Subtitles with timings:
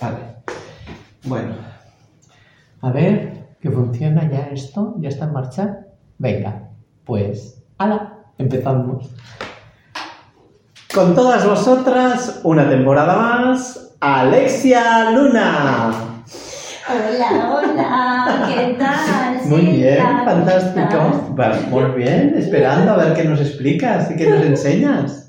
[0.00, 0.18] Vale.
[1.24, 1.54] Bueno.
[2.82, 4.94] A ver, que funciona ya esto.
[4.98, 5.78] ¿Ya está en marcha?
[6.18, 6.68] Venga,
[7.04, 8.18] pues, ¡hala!
[8.38, 9.10] Empezamos.
[10.94, 15.92] Con todas vosotras, una temporada más, Alexia Luna.
[16.86, 19.40] Hola, hola, ¿qué tal?
[19.48, 20.80] Muy bien, fantástico.
[20.84, 21.40] estás?
[21.40, 25.23] Va, Muy bien, esperando a ver qué nos explicas y qué nos enseñas.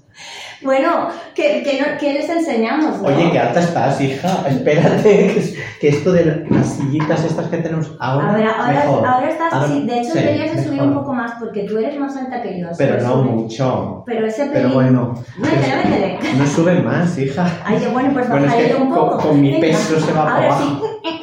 [0.66, 3.02] Bueno, ¿qué, qué no- qué les enseñamos?
[3.02, 3.08] no?
[3.08, 4.44] Oye, qué alta estás, hija.
[4.50, 5.04] Espérate,
[5.34, 8.32] que, es- que esto de las sillitas estas que tenemos ahora.
[8.32, 9.08] A ver, ahora, mejor.
[9.08, 11.78] ahora estás, Ahora- sí, de hecho sí, deberías de subir un poco más porque tú
[11.78, 12.68] eres más alta que yo.
[12.78, 13.24] Pero no sube.
[13.32, 14.04] mucho.
[14.08, 15.14] Pero ese Pero pelín- bueno.
[15.38, 15.76] Métele,
[16.18, 16.34] métele.
[16.38, 17.48] No sube más, hija.
[17.64, 19.18] Ay, bueno, pues Bueno, es bajaré que un poco.
[19.18, 20.82] con, con mi Venga, peso se va ahora abajo.
[21.04, 21.22] sí.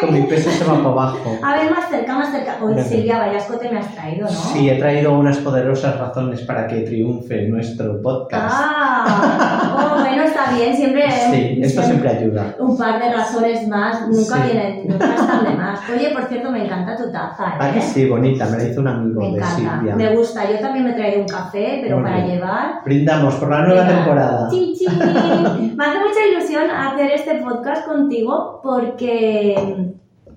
[0.00, 1.38] Con mi peso se va para abajo.
[1.42, 2.56] A ver, más cerca, más cerca.
[2.64, 2.82] Venga.
[2.84, 4.30] Silvia, vaya escote me has traído, ¿no?
[4.32, 8.54] Sí, he traído unas poderosas razones para que triunfe nuestro podcast.
[8.58, 11.04] Ah, oh, bueno, está bien, siempre.
[11.30, 12.54] sí, esto siempre ayuda.
[12.58, 14.42] Un par de razones más, nunca Sí.
[14.52, 15.80] vienen, nunca están de más.
[15.90, 17.58] Oye, por cierto, me encanta tu taza, ¿eh?
[17.58, 19.96] Ah, que sí, bonita, me la hizo un amigo Me de encanta, Silvia.
[19.96, 20.50] me gusta.
[20.50, 22.80] Yo también me he traído un café, pero para llevar.
[22.84, 24.48] Brindamos por la nueva temporada.
[24.50, 24.88] Chin, chin.
[25.76, 29.89] Me hace mucha ilusión hacer este podcast contigo porque,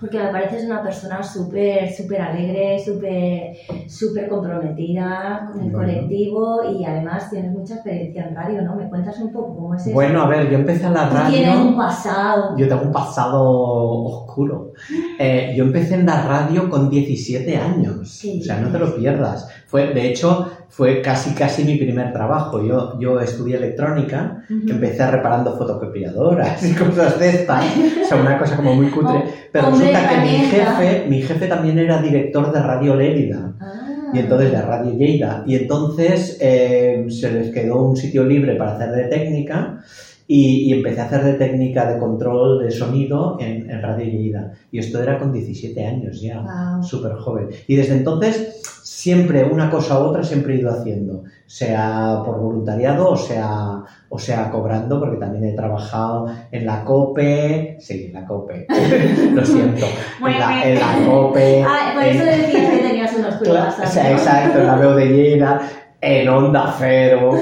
[0.00, 3.52] porque me pareces una persona súper, súper alegre, súper,
[3.88, 8.76] súper comprometida con el colectivo y además tienes mucha experiencia en radio, ¿no?
[8.76, 9.92] ¿Me cuentas un poco cómo es eso?
[9.94, 11.76] Bueno, a ver, yo empecé en la Tú tienes un radio.
[11.76, 12.56] pasado.
[12.56, 14.72] Yo tengo un pasado oscuro.
[15.18, 18.24] Eh, yo empecé en la radio con 17 años.
[18.40, 19.48] O sea, no te lo pierdas.
[19.66, 22.62] Fue, de hecho, fue casi casi mi primer trabajo.
[22.64, 24.70] Yo, yo estudié electrónica, Ujú.
[24.70, 27.64] empecé reparando fotocopiadoras y cosas de estas.
[28.04, 29.22] O sea, una cosa como muy cutre.
[29.52, 33.52] Pero hombre, resulta que mi jefe, mi jefe también era director de Radio Lérida.
[33.60, 33.90] Ah.
[34.12, 35.44] Y entonces de Radio Lleida.
[35.46, 39.84] Y entonces eh, se les quedó un sitio libre para hacer de técnica
[40.26, 44.52] y, y empecé a hacer de técnica de control de sonido en, en Radio Lleida.
[44.72, 46.82] Y esto era con 17 años ya, Guau.
[46.82, 47.48] súper joven.
[47.68, 53.10] Y desde entonces siempre una cosa u otra siempre he ido haciendo, sea por voluntariado
[53.10, 58.24] o sea, o sea cobrando, porque también he trabajado en la COPE, sí, en la
[58.24, 58.66] COPE,
[59.34, 59.84] lo siento,
[60.26, 61.64] en la, en la COPE.
[61.66, 63.76] Ah, por en- eso decías que tenías unos pruebas.
[63.82, 65.60] o sea, exacto, en la veo de Lleida,
[66.00, 67.32] en Onda Cero.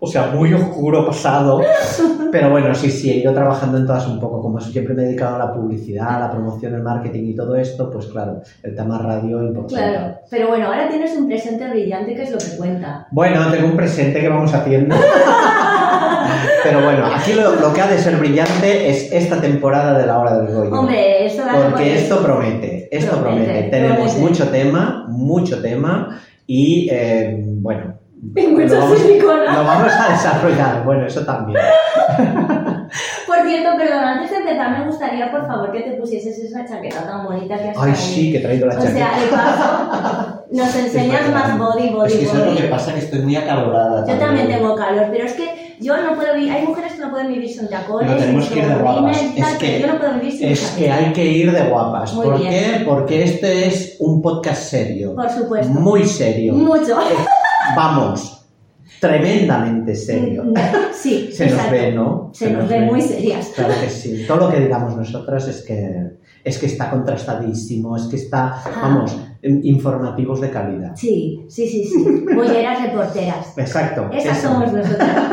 [0.00, 1.60] O sea, muy oscuro pasado.
[2.30, 4.40] Pero bueno, sí, sí, he ido trabajando en todas un poco.
[4.42, 7.56] Como siempre me he dedicado a la publicidad, a la promoción, el marketing y todo
[7.56, 9.74] esto, pues claro, el tema radio importante.
[9.74, 13.06] Claro, pero bueno, ahora tienes un presente brillante que es lo que cuenta.
[13.10, 14.94] Bueno, tengo un presente que vamos haciendo.
[16.62, 20.18] Pero bueno, aquí lo, lo que ha de ser brillante es esta temporada de la
[20.18, 20.80] hora del rollo.
[20.80, 23.44] Hombre, esto da Porque esto promete, esto promete.
[23.44, 24.20] Promete, Tenemos promete.
[24.20, 29.00] mucho tema, mucho tema y eh, bueno, lo vamos,
[29.54, 30.84] lo vamos a desarrollar.
[30.84, 31.60] Bueno, eso también.
[33.26, 37.06] Por cierto, perdón, antes de empezar me gustaría, por favor, que te pusieses esa chaqueta
[37.06, 37.96] tan bonita que has Ay, traído.
[37.98, 38.94] sí, que he traído la O chaqueta.
[38.94, 42.94] sea, de paso, nos enseñas más body, body, Es que eso es lo que pasa,
[42.94, 44.06] que estoy muy acalorada.
[44.06, 47.10] Yo también tengo calor, pero es que yo no puedo vivir, hay mujeres que no
[47.10, 49.22] pueden vivir sin tacones, No, tenemos que ir de guapas.
[49.36, 52.14] Es que- yo no puedo vivir sin Es que hay que ir de guapas.
[52.14, 52.50] Muy ¿Por bien.
[52.50, 52.84] qué?
[52.86, 55.14] Porque este es un podcast serio.
[55.14, 55.68] Por supuesto.
[55.74, 56.54] Muy serio.
[56.54, 56.98] Mucho.
[57.76, 58.46] Vamos,
[59.00, 60.44] tremendamente serio.
[60.92, 62.30] Sí, Se nos ve, ¿no?
[62.32, 63.48] Se nos ve muy serias.
[63.54, 64.24] Claro que sí.
[64.26, 66.10] Todo lo que digamos nosotras es que,
[66.44, 68.70] es que está contrastadísimo, es que está, Ah.
[68.82, 70.92] vamos, in- informativos de calidad.
[70.96, 72.24] Sí, sí, sí, sí.
[72.34, 73.56] Bolleras reporteras.
[73.56, 74.08] Exacto.
[74.12, 74.48] Esas eso.
[74.48, 75.30] somos nosotras.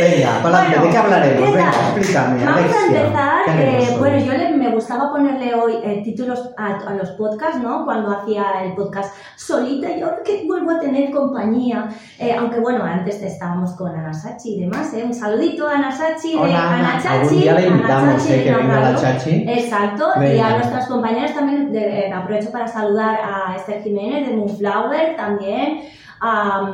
[0.00, 1.50] Venga, para Bueno, ¿de qué hablaremos?
[1.50, 2.80] ¿qué Venga, explícame, Vamos Alexia.
[2.80, 3.35] a empezar.
[3.46, 7.10] ¿Qué haremos eh, bueno, yo le- me gustaba ponerle hoy eh, títulos a, a los
[7.12, 7.84] podcasts, ¿no?
[7.84, 11.88] Cuando hacía el podcast solita y ahora que vuelvo a tener compañía.
[12.18, 15.04] Eh, aunque bueno, antes estábamos con Ana Sachi y demás, ¿eh?
[15.04, 17.02] Un saludito a Ana Sachi de Hola, Ana Ana.
[17.02, 17.16] Chachi.
[17.18, 18.98] Algún día la Ana invitamos, Chachi de que venga la Radio.
[19.00, 19.44] Chachi.
[19.48, 25.16] Exacto, y a nuestras compañeras también de- aprovecho para saludar a Esther Jiménez de Moonflower
[25.16, 25.80] también,
[26.20, 26.72] a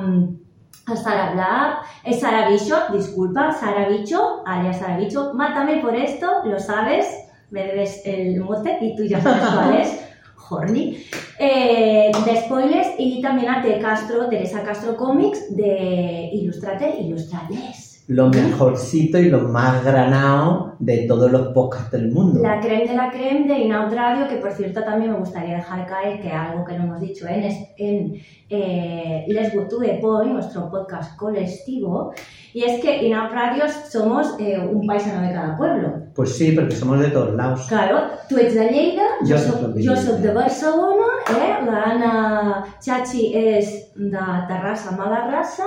[0.86, 6.58] Sara Black, eh, Sara Bicho, disculpa, Sara Bicho, alias Sara Bicho, mátame por esto, lo
[6.58, 7.06] sabes,
[7.50, 10.04] me debes el mote y tú ya sabes cuál es,
[10.50, 10.98] Horny,
[11.38, 13.78] eh, de spoilers y también a T.
[13.78, 18.04] Castro, Teresa Castro Comics de Ilustrate, Ilustrales.
[18.08, 22.40] Lo mejorcito y lo más granado de todos los podcasts del mundo.
[22.42, 25.86] La creme de la creme de Inaud Radio, que por cierto también me gustaría dejar
[25.86, 28.14] caer que algo que no hemos dicho en, es- en
[28.52, 32.12] eh, Les Go to the Point, nuestro podcast colectivo,
[32.52, 35.94] y es que Inaud Radio somos eh, un paisano de cada pueblo.
[36.14, 37.66] Pues sí, porque somos de todos lados.
[37.66, 39.96] Claro, tu ets de Lleida, Jo jo soc de jo Lleida.
[39.96, 41.64] soc de Barcelona, eh?
[41.64, 44.18] la Ana Chachi es de
[44.48, 45.64] Terrassa, Malarrasa,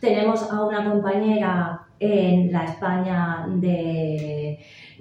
[0.00, 4.58] tenemos a una compañera en la España de,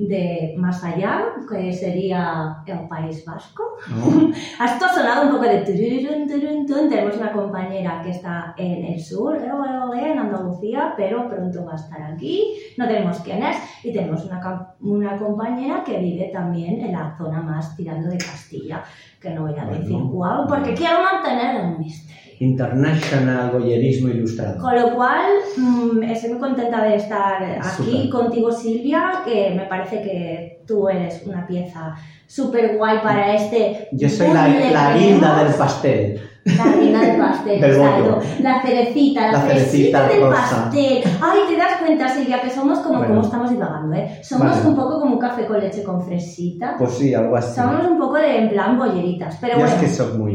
[0.08, 3.64] de más allá, que sería el País Vasco.
[3.90, 4.30] ¿no?
[4.66, 6.90] Esto ha sonado un poco de turun.
[6.90, 11.76] Tenemos una compañera que está en el sur, eh, en Andalucía, pero pronto va a
[11.76, 12.56] estar aquí.
[12.78, 13.58] No tenemos quién es.
[13.84, 18.84] Y tenemos una, una compañera que vive también en la zona más tirando de Castilla,
[19.20, 19.80] que no voy a Bueno.
[19.80, 22.31] decir cuál, porque quiero mantener el misterio.
[22.42, 24.60] International Goyerismo Ilustrado.
[24.60, 30.02] Con lo cual, mm, estoy muy contenta de estar aquí contigo, Silvia, que me parece
[30.02, 31.94] que tú eres una pieza
[32.26, 33.90] súper guay para este.
[33.92, 36.20] Yo soy la, la guinda del pastel.
[36.44, 38.20] La harina del pastel, Del exacto.
[38.42, 39.68] La cerecita, la, La cerecita,
[40.00, 40.64] cerecita del rosa.
[40.64, 41.04] pastel.
[41.22, 43.14] Ay, te das cuenta, Silvia, que somos como, Bueno.
[43.16, 44.20] como estamos divagando, ¿eh?
[44.24, 44.68] Somos Vale.
[44.68, 46.76] un poco como un café con leche con fresita.
[46.80, 47.54] Pues sí, algo así.
[47.56, 49.38] Somos un poco de en plan bolleritas.
[49.40, 50.32] Pero bueno, és que sóc muy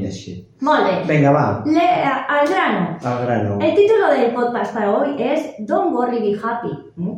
[0.60, 1.02] molt bé.
[1.06, 2.98] Venga, va, Le- al grano.
[3.02, 3.58] al grano.
[3.60, 6.70] El título del podcast para hoy es Don't Worry, Be Happy.
[6.96, 7.16] ¿Mm?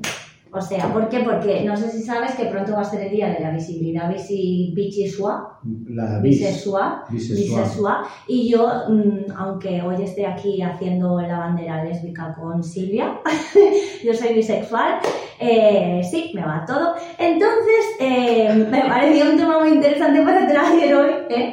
[0.51, 1.21] O sea, ¿por qué?
[1.21, 4.11] Porque no sé si sabes que pronto va a ser el día de la visibilidad
[4.11, 5.59] visi, bichisua,
[5.89, 6.39] La bis.
[6.39, 7.39] bisexual, Bisexual.
[7.63, 7.97] bisexual.
[8.27, 13.19] Y yo, mm, aunque hoy esté aquí haciendo la bandera lésbica con Silvia,
[14.05, 15.01] yo soy bisexual,
[15.39, 16.95] eh, sí, me va todo.
[17.19, 21.11] Entonces, eh, me pareció un tema muy interesante para traer hoy.
[21.29, 21.53] ¿eh?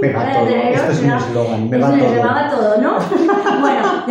[0.00, 0.46] Me va Para todo.
[0.46, 1.68] traer Esto es un eslogan.
[1.70, 2.12] Me Eso va es, todo.
[2.12, 2.98] me va todo, ¿no?
[3.60, 4.04] bueno,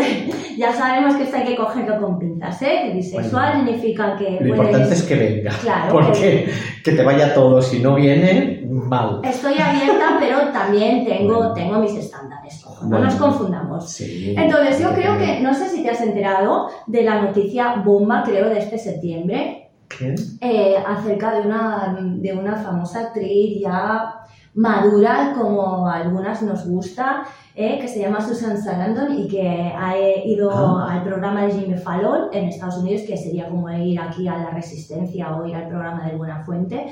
[0.62, 2.82] ya sabemos que esto hay que cogerlo con pinzas, ¿eh?
[2.86, 3.66] Que bisexual Bueno.
[3.72, 4.56] significa que Lo puedes...
[4.58, 5.52] importante es que venga.
[5.62, 6.50] Claro, Porque
[6.84, 7.62] que te vaya todo.
[7.62, 9.20] Si no viene, mal.
[9.24, 11.54] Estoy abierta, pero también tengo, Bueno.
[11.54, 12.64] tengo mis estándares.
[12.84, 13.06] No Bueno.
[13.06, 13.90] nos confundamos.
[13.90, 14.36] Sí.
[14.38, 18.50] Entonces, yo creo que, no sé si te has enterado de la noticia bomba, creo,
[18.50, 20.16] de este septiembre, ¿Qué?
[20.42, 24.21] eh, acerca de una, de una famosa actriz ya
[24.54, 27.24] madura, como a algunas nos gusta,
[27.56, 30.94] eh, que se llama Susan Sarandon y que ha eh, ido Ah.
[30.94, 34.50] al programa de Jimmy Fallon en Estados Unidos, que sería como ir aquí a La
[34.52, 36.88] Resistencia o ir al programa de Buena Fuente,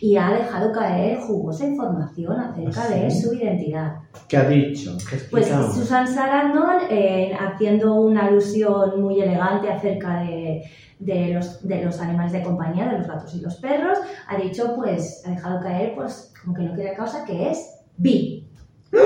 [0.00, 3.22] y ha dejado caer jugosa información acerca ¿Ah, de sí?
[3.22, 3.94] su identidad.
[4.28, 4.96] ¿Qué ha dicho?
[5.08, 5.46] ¿Qué ha Pues?
[5.74, 10.62] Susan Sarandon, eh, haciendo una alusión muy elegante acerca de,
[11.04, 14.74] de los, de los animales de compañía, de los gatos y los perros, ha dicho,
[14.76, 17.58] pues, ha dejado caer, pues, como que no quiere causa, que es
[17.96, 18.46] bi.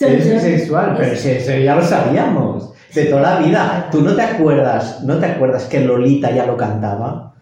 [0.00, 2.72] Es bisexual, pero si eso ya lo sabíamos.
[2.94, 3.88] De toda la vida.
[3.92, 7.34] ¿Tú no te acuerdas, no te acuerdas que Lolita ya lo cantaba?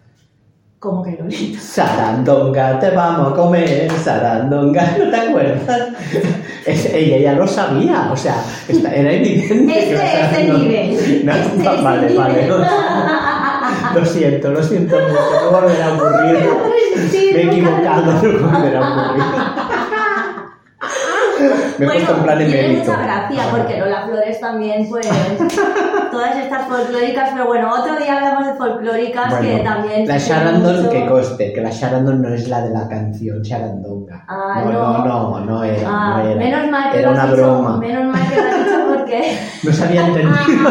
[0.77, 1.57] Como que Lolita.
[1.59, 5.87] Sarandonga, te vamos a comer, Sarandonga, ¿no te acuerdas?
[6.65, 8.35] Es- ella ya lo sabía, o sea,
[8.67, 9.79] era evidente.
[9.79, 11.25] Este es el nivel.
[11.25, 12.41] No, Este no, es vale, el vale.
[12.43, 12.61] nivel.
[13.95, 16.49] Lo siento, lo siento mucho, no volverá a ocurrir.
[17.33, 19.23] Me he equivocado, no volverá a ocurrir.
[21.77, 22.91] Me he puesto en plan tiene emérito.
[22.91, 25.07] mucha gracia porque Lola Flores también, pues,
[26.11, 29.99] todas estas folclóricas, pero bueno, otro día hablamos de folclóricas que Bueno, también...
[30.07, 33.41] La tienen Sharandon, mucho- que coste, que la Sharandon no es la de la canción
[33.41, 34.25] Sharandonga.
[34.27, 34.97] Ah, no, no.
[34.97, 36.35] no, no, no era, Ah, no era.
[36.39, 37.77] menos mal que Era lo has una dicho, broma.
[37.77, 39.37] menos mal que lo has dicho porque...
[39.63, 40.69] No se había entendido.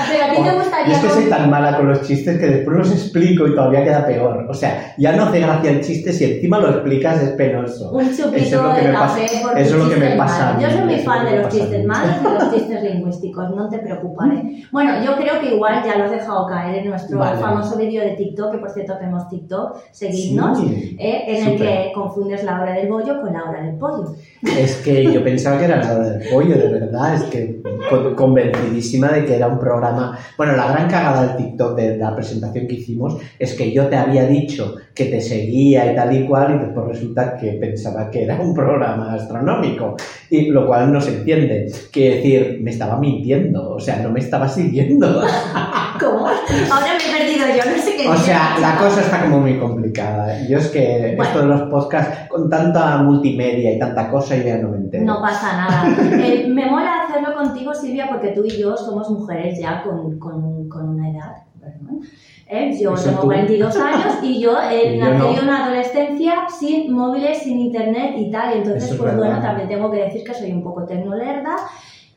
[0.00, 0.94] Ah, pero a ti te Yo gustaría...
[0.94, 4.06] es que soy tan mala con los chistes que después los explico y todavía queda
[4.06, 4.46] peor.
[4.48, 7.90] O sea, ya no hace gracia el chiste si encima lo explicas es penoso.
[7.92, 10.62] Un Eso chupito es lo que de café eso es lo que me pasa mí,
[10.62, 13.68] Yo soy muy eso es fan de los chistes malos y los chistes lingüísticos, no
[13.68, 14.62] te preocuparé.
[14.70, 17.38] Bueno, yo creo que igual ya lo has dejado caer en nuestro Vale.
[17.38, 20.96] famoso vídeo de TikTok, que por cierto tenemos TikTok, seguidnos, Sí.
[21.00, 24.14] eh, en el que confundes la hora del bollo con la hora del pollo.
[24.42, 27.14] Es que yo pensaba que era la hora del pollo, de verdad.
[27.14, 30.16] Es que con- convencidísima de que era un programa.
[30.36, 33.96] Bueno, la gran cagada del TikTok de la presentación que hicimos es que yo te
[33.96, 38.24] había dicho que te seguía y tal y cual, y después resulta que pensaba que
[38.24, 39.96] era un programa astronómico.
[40.30, 41.72] Y lo cual no se entiende.
[41.90, 45.22] Quiere decir, me estaba mintiendo, o sea, no me estaba siguiendo.
[46.00, 46.26] ¿Cómo?
[46.28, 50.46] Ahora me he perdido yo, no sé O sea, la cosa está como muy complicada.
[50.48, 51.22] Yo es que Bueno.
[51.22, 55.04] esto de los podcasts, con tanta multimedia y tanta cosa, yo ya no me entero.
[55.04, 55.96] No pasa nada.
[56.12, 60.68] Eh, me mola hacerlo contigo, Silvia, porque tú y yo somos mujeres ya con, con,
[60.68, 61.36] con una edad.
[62.50, 63.26] Eh, yo tengo tú.
[63.26, 65.30] 42 años y yo eh, Y yo nací no.
[65.38, 68.54] en una adolescencia sin móviles, sin internet y tal.
[68.54, 71.56] Entonces, Eso es pues bueno, también tengo que decir que soy un poco tecnolerda.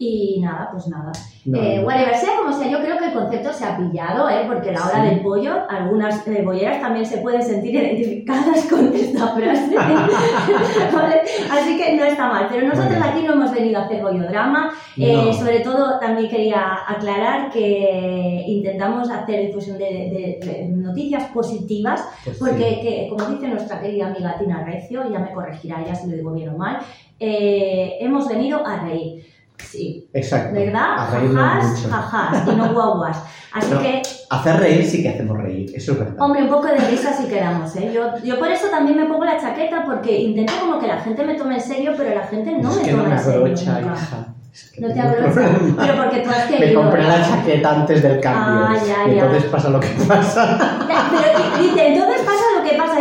[0.04, 1.12] Y nada, pues nada.
[1.46, 1.60] No.
[1.62, 4.46] Eh, whatever, sea como sea, yo creo que el concepto se ha pillado, ¿eh?
[4.48, 5.10] porque la hora Sí.
[5.12, 9.76] del pollo, algunas eh, bolleras también se pueden sentir identificadas con esta frase.
[10.94, 11.22] ¿Vale?
[11.52, 13.06] Así que no está mal, pero nosotros Bueno.
[13.06, 14.72] aquí no hemos venido a hacer bollodrama.
[14.98, 15.34] Eh, No.
[15.34, 22.38] sobre todo, también quería aclarar que intentamos hacer difusión de, de- de noticias positivas, Pues
[22.40, 22.82] porque, sí.
[22.82, 26.32] que, como dice nuestra querida amiga Tina Recio, ya me corregirá ella si lo digo
[26.34, 26.80] bien o mal,
[27.20, 29.26] eh, hemos venido a reír.
[29.70, 30.54] Sí, Exacto.
[30.60, 30.94] ¿verdad?
[30.98, 33.18] A Jajás, jajás y no guaguas.
[33.54, 33.82] Así No.
[33.82, 36.16] que, Hacer reír sí que hacemos reír, eso es verdad.
[36.20, 37.92] hombre, un poco de risa sí quedamos, ¿eh?
[37.94, 41.24] Yo, yo por eso también me pongo la chaqueta porque intento como que la gente
[41.26, 43.22] me tome en serio, pero la gente no es me que toma no me en
[43.22, 43.48] serio.
[43.48, 44.28] hija.
[44.54, 45.50] Es que No te abrocha.
[45.80, 46.82] Pero porque tú has Me querido.
[46.82, 48.66] compré la chaqueta antes del cambio.
[48.68, 49.24] Ah, ya, y ya.
[49.24, 50.58] entonces pasa lo que pasa.
[50.88, 52.22] Pero dice, entonces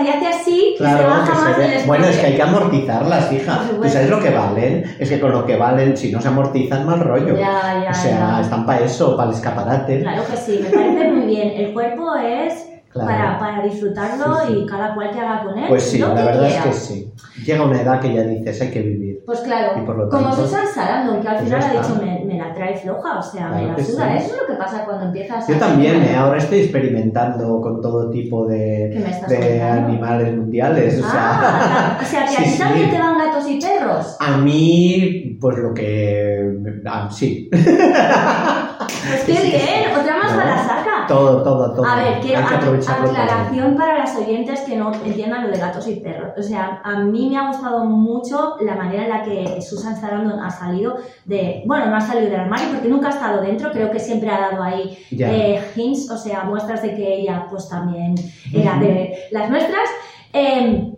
[0.04, 1.82] y hace así y se Claro, baja que más se ve.
[1.86, 3.62] Bueno, es que hay que amortizarlas, hija.
[3.70, 4.96] Por ¿Tú sabes lo que valen?
[4.98, 7.36] Es que con lo que valen, si no se amortizan, mal rollo.
[7.36, 8.40] Ya, ya, o sea, ya.
[8.40, 10.00] están para eso, para el escaparate.
[10.00, 11.50] Claro que sí, me parece muy bien.
[11.56, 13.08] El cuerpo es Claro.
[13.08, 14.58] para, para disfrutarlo Sí, sí.
[14.58, 16.48] y cada cual que haga con él Pues sí, la verdad quiera.
[16.58, 17.12] es que sí.
[17.46, 19.22] Llega una edad que ya dices, hay que vivir.
[19.24, 22.00] Pues claro, Y por lo como tanto, Susan Sarandon, que al pues final ha dicho,
[22.02, 24.10] me, me la trae floja, o sea, Claro me la suda.
[24.18, 24.24] sí.
[24.24, 25.58] Eso es lo que pasa cuando empiezas Yo a...
[25.60, 26.16] también, ¿eh?
[26.16, 30.98] ahora estoy experimentando con todo tipo de, ¿Qué me estás de animales mundiales.
[30.98, 34.16] O sea, Ah, o sea, que a ti también te van gatos y perros.
[34.18, 36.58] a mí, pues lo que...
[36.86, 37.48] ah, sí,
[39.02, 41.06] qué Sí, sí, bien, otra más para la saca.
[41.08, 41.86] todo, todo, todo.
[41.86, 42.74] A ver, quiero todo.
[42.74, 46.32] aclaración para las oyentes que no entiendan lo de gatos y perros.
[46.38, 50.40] O sea, a mí me ha gustado mucho la manera en la que Susan Sarandon
[50.40, 53.90] ha salido de, bueno, no ha salido del armario porque nunca ha estado dentro, creo
[53.90, 58.14] que siempre ha dado ahí eh, hints, o sea, muestras de que ella pues también
[58.52, 59.88] era de las nuestras.
[60.32, 60.92] Eh,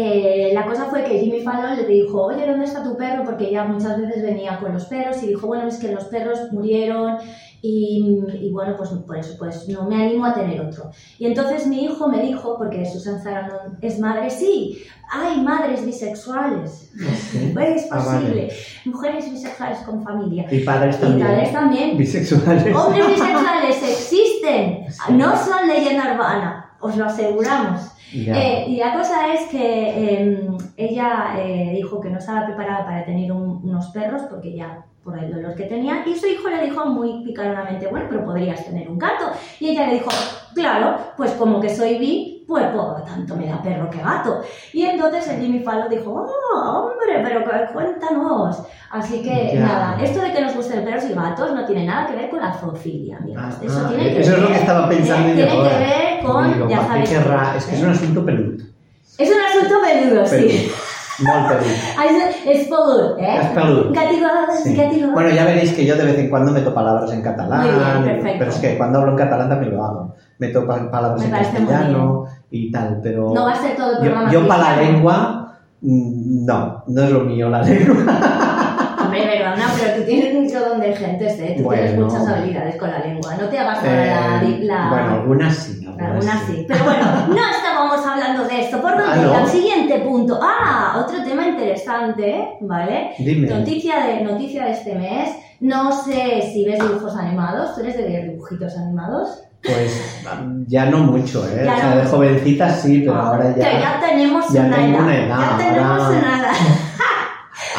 [0.00, 3.24] eh, la cosa fue que Jimmy Fallon le dijo, oye, ¿dónde está tu perro?
[3.24, 6.38] Porque ella muchas veces venía con los perros y dijo, bueno, es que los perros
[6.52, 7.16] murieron
[7.60, 10.90] y, y bueno, pues por eso pues no me animo a tener otro.
[11.18, 16.90] Y entonces mi hijo me dijo, porque Susan Sarandon es madre, sí, hay madres bisexuales,
[17.30, 17.54] Sí.
[17.60, 18.48] es Ah, posible,
[18.84, 20.46] mujeres bisexuales con familia.
[20.50, 21.52] Y padres Y también.
[21.52, 21.96] también.
[21.98, 22.74] Bisexuales.
[22.76, 25.12] Hombres bisexuales existen, Sí.
[25.14, 27.80] no son leyenda urbana, os lo aseguramos.
[28.12, 28.34] Ya.
[28.40, 33.04] Eh, y la cosa es que eh, ella eh, dijo que no estaba preparada para
[33.04, 36.64] tener un- unos perros porque ya por el dolor que tenía y su hijo le
[36.66, 39.26] dijo muy picaronamente, bueno, pero podrías tener un gato.
[39.60, 40.08] Y ella le dijo,
[40.54, 44.40] claro, pues como que soy bi, pues por tanto me da perro que gato.
[44.72, 48.62] Y entonces el Jimmy Fallon dijo, oh, hombre, pero cu- cuéntanos.
[48.90, 49.60] Así que Ya.
[49.60, 52.40] nada, esto de que nos gusten perros y gatos no tiene nada que ver con
[52.40, 53.58] la zoofilia, amigas.
[53.60, 55.70] Ah, eso ah, tiene que eso es lo ver- que estaba pensando tiene ahora.
[55.70, 57.54] que ver con, Digo, ya ¿para qué sabes, querrá?
[57.56, 57.84] Es que es ¿eh?
[57.84, 58.64] un asunto peludo.
[59.18, 60.70] És un asunto peludo, sí.
[61.20, 61.74] Molt peludo.
[62.06, 63.38] És, és pelut, eh?
[63.42, 63.92] Es peludo.
[63.92, 64.76] Gatigós, Sí.
[65.12, 68.16] Bueno, ya veréis que yo de vez en cuando meto palabras en catalán, Muy bien,
[68.16, 68.36] perfecto.
[68.38, 70.14] pero es que cuando hablo en catalán también lo hago.
[70.38, 73.96] Meto pa- palabras Me en castellano y tal, pero No va a ser todo el
[73.98, 78.94] yo, programa yo para la lengua, mm, no, no es lo mío la lengua.
[79.04, 81.54] Hombre, perdona, pero tú tienes mucho don de gentes, ¿eh?
[81.58, 83.34] Tú tienes muchas habilidades con la lengua.
[83.40, 84.42] No te hagas la...
[84.42, 84.88] Eh, la...
[84.90, 85.86] Bueno, algunas sí.
[85.86, 86.64] Algunas, Algunas sí.
[86.66, 88.80] Pero bueno, no estábamos hablando de esto.
[88.80, 89.04] ¿Por dónde?
[89.08, 89.34] Ah, ¿no?
[89.34, 90.38] Al siguiente punto.
[90.42, 93.10] Ah, otro tema interesante, ¿vale?
[93.18, 93.48] Dime.
[93.48, 95.30] Noticia de, noticia de este mes.
[95.60, 97.74] No sé si ves dibujos animados.
[97.74, 99.42] ¿Tú eres de dibujitos animados?
[99.62, 100.24] Pues
[100.68, 101.62] ya no mucho, ¿eh?
[101.64, 104.62] Ya o sea, no de jovencita sí, pero Ah, ahora que ya, ya tenemos ya
[104.62, 105.02] una, tengo edad.
[105.04, 106.52] una edad, Ya tenemos ahora- una edad.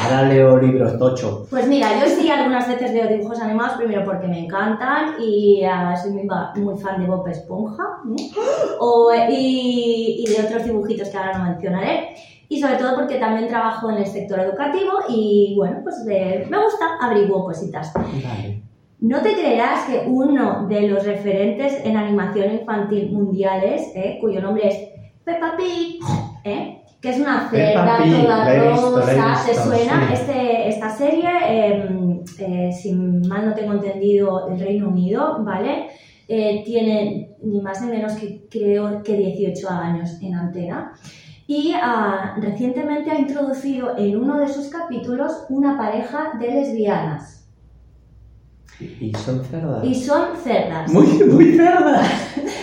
[0.03, 1.46] Ahora leo libros tocho.
[1.50, 5.96] Pues mira, yo sí algunas veces veo dibujos animados, primero porque me encantan y ah,
[5.96, 6.27] soy muy,
[6.63, 8.15] muy fan de Bob Esponja ¿no?
[8.79, 12.10] O, y, y de otros dibujitos que ahora no mencionaré.
[12.51, 16.58] Y sobre todo porque también trabajo en el sector educativo y bueno, pues de- me
[16.63, 17.94] gusta, averiguo cositas.
[17.94, 18.63] Vale.
[19.01, 24.18] No te creerás que uno de los referentes en animación infantil mundiales, ¿eh?
[24.20, 24.77] cuyo nombre es
[25.24, 26.00] Peppa Pig,
[26.44, 26.78] ¿eh?
[27.01, 30.08] Que es una cerda Peppa toda visto, rosa, ¿te visto, suena?
[30.08, 30.13] sí.
[30.13, 35.88] Este, esta serie, eh, eh, si mal no tengo entendido, del Reino Unido, ¿vale?
[36.27, 40.94] Eh, tiene ni más ni menos que creo que 18 años en antena.
[41.48, 47.39] Y ah, recientemente ha introducido en uno de sus capítulos una pareja de lesbianas.
[48.79, 49.84] Y son cerdas.
[49.84, 50.91] Y son cerdas.
[50.91, 52.08] Muy, muy cerdas.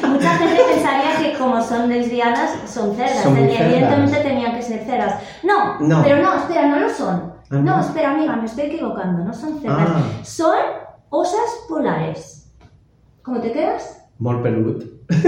[0.08, 3.22] Mucha gente pensaría que como son lesbianas, son cerdas.
[3.22, 4.22] Son muy Evidentemente cerdas.
[4.22, 5.20] tenían que ser cerdas.
[5.42, 6.02] No, No.
[6.02, 7.32] pero no, espera, no lo son.
[7.50, 7.80] Ah, No, ¿no?
[7.80, 9.24] espera, amiga, me estoy equivocando.
[9.24, 9.88] No son cerdas.
[9.88, 10.56] Ah, Son
[11.10, 12.52] osas polares.
[13.22, 14.02] ¿Cómo te quedas?
[14.18, 14.82] molt pelut.
[15.08, 15.24] Pues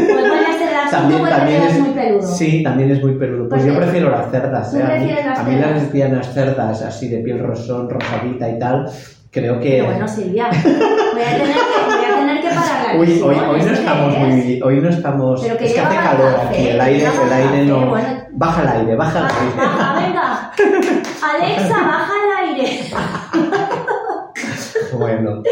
[0.94, 2.22] asunto, También, es, muy peludo.
[2.26, 3.48] Sí, también es muy peludo.
[3.48, 4.70] Pues Pues yo es- prefiero las cerdas.
[4.70, 4.82] ¿Tú ¿eh?
[4.82, 5.82] A mí, las a mí las cerdas?
[5.82, 8.90] lesbianas cerdas, así de piel rosón, rosadita y tal,
[9.38, 9.70] creo que...
[9.70, 13.36] Pero bueno, Silvia, voy a tener que, voy a tener que parar la Uy, hoy,
[13.36, 14.20] hoy no ¿esto qué estamos es?
[14.20, 14.62] muy...
[14.62, 15.40] Hoy no estamos...
[15.42, 17.86] Pero que es que hace calor café, aquí, el aire, el aire no...
[17.86, 18.08] bueno.
[18.32, 19.56] Baja el aire, baja el aire.
[19.56, 20.52] baja, venga.
[21.34, 22.80] Alexa, baja el aire.
[24.92, 25.42] Bueno,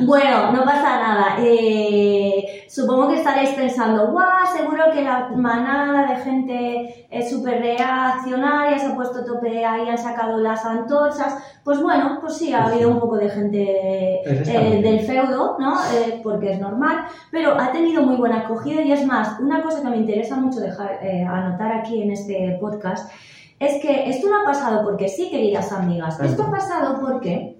[0.00, 1.36] Bueno, no pasa nada.
[1.40, 8.78] Eh, supongo que estaréis pensando, guau, seguro que la manada de gente es súper reaccionaria,
[8.78, 11.36] se ha puesto tope ahí, han sacado las antorchas.
[11.64, 15.76] Pues bueno, pues sí, ha habido un poco de gente eh, del feudo, ¿no?
[15.94, 18.82] Eh, porque es normal, pero ha tenido muy buena acogida.
[18.82, 22.56] Y es más, una cosa que me interesa mucho dejar eh, anotar aquí en este
[22.60, 23.10] podcast
[23.58, 27.56] es que esto no ha pasado porque sí, queridas amigas, esto ha pasado porque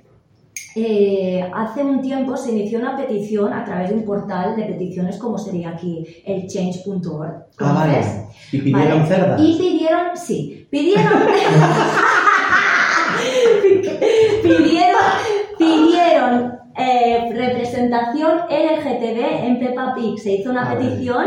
[0.78, 5.16] eh, hace un tiempo se inició una petición a través de un portal de peticiones
[5.16, 7.46] como sería aquí el change.org.
[7.58, 8.04] Ah, vale.
[8.52, 9.40] ¿Y pidieron cerdas?
[9.40, 11.04] Y pidieron, sí, pidieron...
[14.42, 15.02] pidieron,
[15.56, 20.18] pidieron eh, representación LGTB en Peppa Pig.
[20.18, 21.24] Se hizo una petición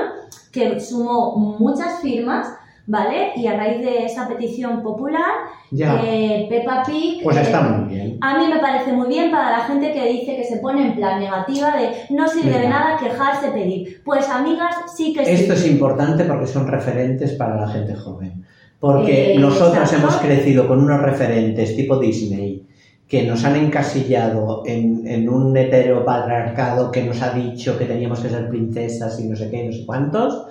[0.51, 2.48] que sumó muchas firmas
[2.89, 3.34] ¿vale?
[3.36, 5.31] Y a raíz de esa petición popular,
[5.72, 7.22] eh, Peppa Pig...
[7.24, 8.17] Pues está eh, muy bien.
[8.19, 10.96] A mí me parece muy bien para la gente que dice que se pone en
[10.96, 14.01] plan negativa de no sirve de nada quejarse, pedir.
[14.03, 15.31] Pues amigas, sí que sí.
[15.31, 18.43] Esto es importante porque son referentes para la gente joven.
[18.79, 22.65] Porque eh, nosotros hemos crecido con unos referentes tipo Disney
[23.08, 28.29] que nos han encasillado en, en un heteropatriarcado que nos ha dicho que teníamos que
[28.29, 30.48] ser princesas y no sé qué, no sé cuántos,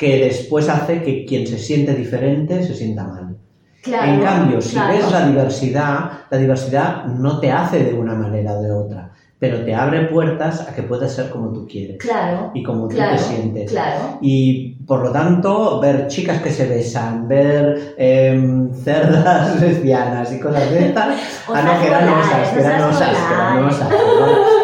[0.00, 3.36] que después hace que quien se siente diferente se sienta mal.
[3.84, 8.62] en cambio, si ves la diversidad, la diversidad no te hace de una manera o
[8.62, 11.96] de otra pero te abre puertas a que puedas ser como tú quieres.
[11.96, 12.50] Claro.
[12.52, 13.70] Y como tú te sientes.
[13.70, 14.18] Claro.
[14.20, 20.70] Y por lo tanto, ver chicas que se besan, ver em, cerdas lesbianas y cosas
[20.70, 21.08] de estas.
[21.54, 23.88] ah, no, que eran osas, que eran osas, que eran osas.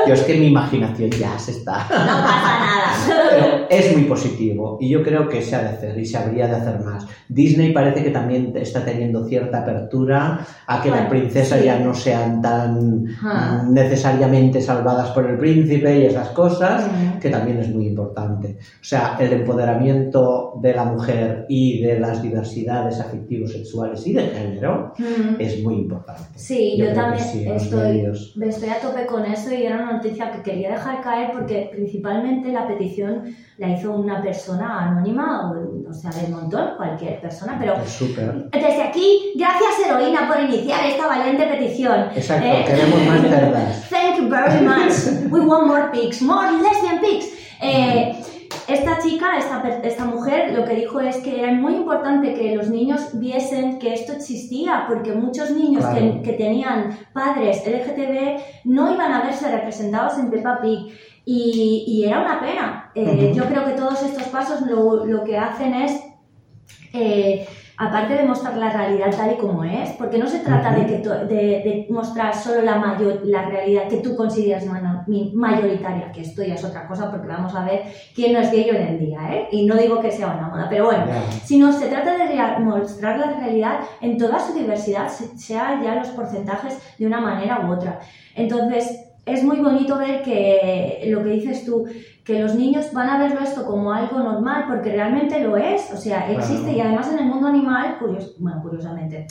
[0.06, 1.78] Yo es que mi imaginación ya se está.
[1.78, 2.86] No pasa nada.
[3.30, 6.46] Pero es muy positivo y yo creo que se ha de hacer y se habría
[6.46, 7.06] de hacer más.
[7.28, 12.40] Disney parece que también está teniendo cierta apertura a que las princesas ya no sean
[12.40, 13.64] tan ah.
[13.68, 16.84] necesariamente salvadas por el príncipe y esas cosas,
[17.20, 18.58] que también es muy importante.
[18.60, 20.05] O sea, el empoderamiento
[20.60, 24.92] de la mujer y de las diversidades afectivos, sexuales y de género
[25.38, 26.22] es muy importante.
[26.34, 28.06] Sí, yo, también estoy,
[28.42, 32.52] estoy a tope con eso y era una noticia que quería dejar caer porque principalmente
[32.52, 37.74] la petición la hizo una persona anónima o, o sea, del montón, cualquier persona, pero
[38.52, 42.06] desde aquí, gracias heroína por iniciar esta valiente petición.
[42.14, 43.90] Exacto, eh, queremos más cerdas.
[43.90, 45.30] Thank you very much.
[45.30, 47.32] We want more pigs, more lesbian pigs.
[47.62, 48.14] Eh,
[48.68, 52.68] esta chica, esta, esta, mujer, lo que dijo es que era muy importante que los
[52.68, 59.12] niños viesen que esto existía, porque muchos niños que, que, tenían padres LGTB no iban
[59.12, 60.92] a verse representados en Peppa Pig.
[61.24, 62.90] Y, y era una pena.
[62.94, 66.00] Eh, yo creo que todos estos pasos lo, lo que hacen es
[66.92, 67.46] eh,
[67.78, 70.96] aparte de mostrar la realidad tal y como es, porque no se trata de, que
[70.98, 74.64] de, mostrar solo la, mayor, la realidad que tú consideras
[75.34, 77.82] mayoritaria, que esto ya es otra cosa porque vamos a ver
[78.14, 79.48] quién no es gay hoy en día, ¿eh?
[79.52, 81.04] y no digo que sea una moda, pero bueno,
[81.44, 86.78] sino se trata de mostrar la realidad en toda su diversidad, sea ya los porcentajes
[86.98, 88.00] de una manera u otra.
[88.34, 91.84] Entonces, es muy bonito ver que lo que dices tú,
[92.26, 95.96] que los niños van a verlo esto como algo normal, porque realmente lo es, o
[95.96, 97.98] sea, existe y además en el mundo animal,
[98.38, 99.28] bueno, curiosamente,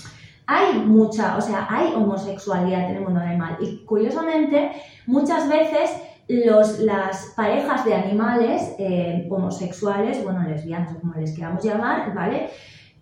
[0.47, 4.71] hay mucha, o sea, hay homosexualidad en el mundo animal y curiosamente
[5.07, 5.89] muchas veces
[6.29, 12.49] los, las parejas de animales eh, homosexuales, bueno, lesbianas o como les queramos llamar, ¿vale?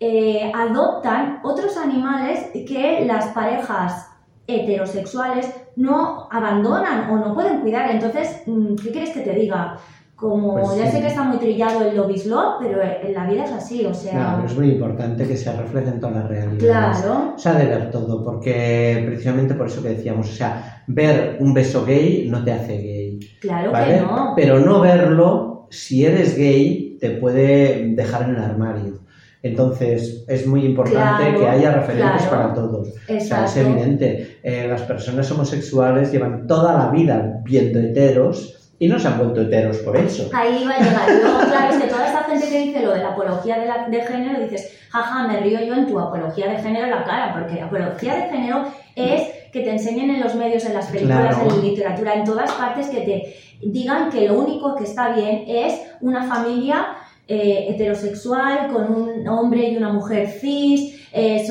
[0.00, 4.10] Eh, adoptan otros animales que las parejas
[4.48, 7.90] heterosexuales no abandonan o no pueden cuidar.
[7.90, 9.76] Entonces, mm, ¿qué quieres que te diga?
[10.16, 12.22] Como pues ya sé que está muy trillado el lobby
[12.60, 14.42] pero en la vida es así, o sea...
[14.46, 17.00] es muy importante que se refleje en todas las realidades.
[17.02, 17.32] Claro.
[17.34, 21.52] O sea, de ver todo, porque precisamente por eso que decíamos, o sea, ver un
[21.52, 23.20] beso gay no te hace gay.
[23.40, 24.32] Claro que no.
[24.36, 29.03] Pero no verlo, si eres gay, te puede dejar en el armario.
[29.44, 32.88] Entonces, es muy importante que haya referentes para todos.
[32.88, 38.88] O sea, es evidente, eh, las personas homosexuales llevan toda la vida viendo heteros y
[38.88, 40.30] no se han vuelto heteros por eso.
[40.32, 41.10] Ahí va a llegar.
[41.22, 43.86] Luego, claro, es que toda esta gente que dice lo de la apología de, la,
[43.86, 47.60] de género, dices, jaja, me río yo en tu apología de género la cara, porque
[47.60, 48.64] apología de género
[48.96, 52.50] es que te enseñen en los medios, en las películas, en la literatura, en todas
[52.52, 58.70] partes, que te digan que lo único que está bien es una familia eh, heterosexual
[58.70, 61.42] con un hombre y una mujer cis, eh,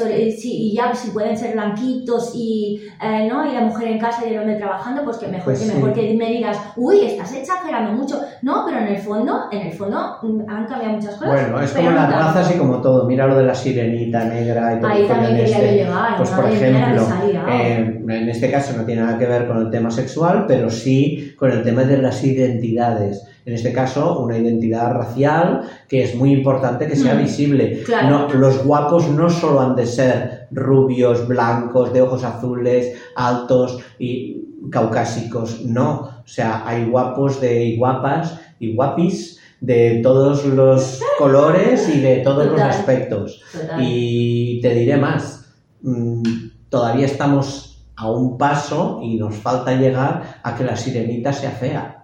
[0.43, 3.49] y ya si pueden ser blanquitos y, eh, ¿no?
[3.49, 5.93] y la mujer en casa y el hombre trabajando, pues que mejor, pues que, mejor
[5.93, 8.21] que me digas, uy, estás exagerando mucho.
[8.43, 11.49] No, pero en el fondo, en el fondo mm, han cambiado muchas cosas.
[11.49, 13.07] Bueno, es como las razas y como todo.
[13.07, 14.91] Mira lo de la sirenita negra y todo.
[14.91, 15.75] Ahí también quería este.
[15.75, 16.17] llegar.
[16.17, 17.07] Pues por ejemplo,
[17.47, 21.49] en este caso no tiene nada que ver con el tema sexual, pero sí con
[21.49, 26.87] el tema de las identidades En este caso, una identidad racial que es muy importante
[26.87, 27.83] que sea Mm, visible.
[27.83, 28.09] claro.
[28.27, 34.41] No, los guapos no solo han de ser rubios, blancos, de ojos azules, altos y
[34.71, 36.09] caucásicos, no.
[36.23, 42.17] O sea, hay guapos de y guapas y guapis de todos los colores y de
[42.17, 43.41] todos los aspectos.
[43.51, 43.79] Total.
[43.81, 46.23] Y te diré más, mm,
[46.69, 52.02] todavía estamos a un paso y nos falta llegar a que la sirenita sea fea.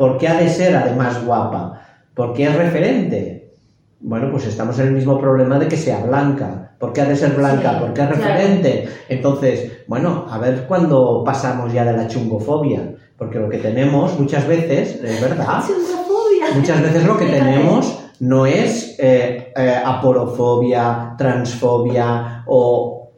[0.00, 1.78] ¿Por qué ha de ser además guapa?
[2.14, 3.52] Porque es referente.
[4.00, 6.72] Bueno, pues estamos en el mismo problema de que sea blanca.
[6.78, 7.72] ¿Por qué ha de ser blanca?
[7.72, 8.22] Sí, Porque es claro.
[8.22, 8.88] referente.
[9.10, 12.94] Entonces, bueno, a ver cuándo pasamos ya de la chungofobia.
[13.18, 16.46] Porque lo que tenemos muchas veces, es verdad, Chungofobia.
[16.54, 23.10] Muchas veces lo que tenemos no es eh, eh, aporofobia, transfobia, o,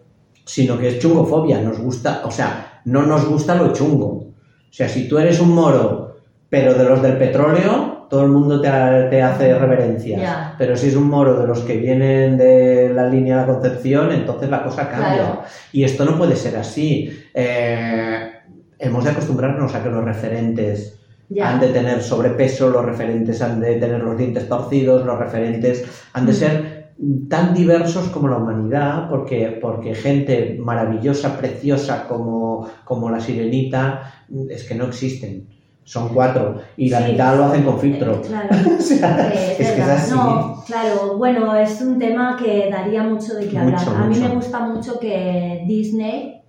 [0.45, 1.61] sino que es chungofobia.
[1.61, 4.07] Nos gusta, o sea, no nos gusta lo chungo.
[4.09, 6.12] O sea, si tú eres un moro,
[6.53, 10.21] pero de los del petróleo, todo el mundo te, ha- te hace reverencias.
[10.59, 14.13] Pero si es un moro de los que vienen de la línea de la Concepción,
[14.13, 15.15] entonces la cosa cambia.
[15.17, 15.43] Claro.
[15.73, 17.11] Y esto no puede ser así.
[17.33, 18.33] Eh,
[18.79, 20.99] hemos de acostumbrarnos a que los referentes
[21.31, 21.49] Ya.
[21.51, 26.27] han de tener sobrepeso, los referentes han de tener los dientes torcidos, los referentes han
[26.27, 26.35] de Mm.
[26.35, 26.83] ser
[27.31, 34.13] tan diversos como la humanidad, porque, porque gente maravillosa, preciosa como, como la sirenita,
[34.51, 35.49] es que no existen.
[35.85, 37.13] Son cuatro y la Sí.
[37.13, 38.15] mitad lo hacen con filtro.
[38.15, 38.49] Eh, claro.
[38.79, 39.97] O sea, Eh, es que es verdad.
[39.97, 40.15] así.
[40.15, 43.79] No, claro, bueno, es un tema que daría mucho de qué hablar.
[43.81, 44.29] Mucho, a mí mucho.
[44.29, 46.41] me gusta mucho que Disney,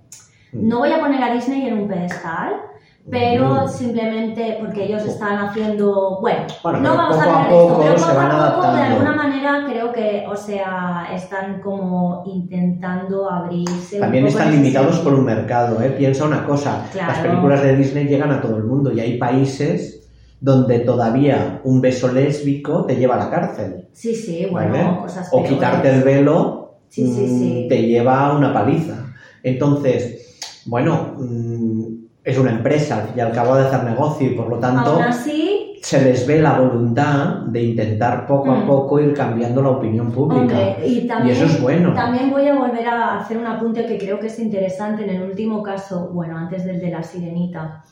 [0.51, 0.67] Mm.
[0.67, 2.53] no voy a poner a Disney en un pedestal,
[3.09, 3.69] pero Mm.
[3.69, 7.95] simplemente porque ellos están haciendo, bueno, Bueno, no vamos poco a hablar de esto, pero
[7.95, 13.95] poco a poco, de alguna manera, creo que, o sea, están como intentando abrirse.
[13.97, 15.89] un También poco están limitados por un mercado, ¿eh?
[15.91, 17.07] Piensa una cosa, Claro.
[17.11, 20.07] las películas de Disney llegan a todo el mundo y hay países
[20.39, 23.87] donde todavía un beso lésbico te lleva a la cárcel.
[23.93, 24.97] Sí, sí, bueno, ¿vale?
[25.01, 25.51] cosas O peores.
[25.53, 27.65] quitarte el velo Sí, sí, mm, sí.
[27.69, 28.93] te lleva a una paliza.
[29.41, 34.57] Entonces, bueno, mm, es una empresa, y al cabo de hacer negocio y por lo
[34.57, 38.67] tanto así, se les ve la voluntad de intentar poco a Mm.
[38.67, 40.41] poco ir cambiando la opinión pública.
[40.57, 41.93] Hombre, y también, eso es bueno.
[41.93, 45.03] También voy a volver a hacer un apunte que creo que es interesante.
[45.03, 47.83] En el último caso, bueno, antes del de la sirenita,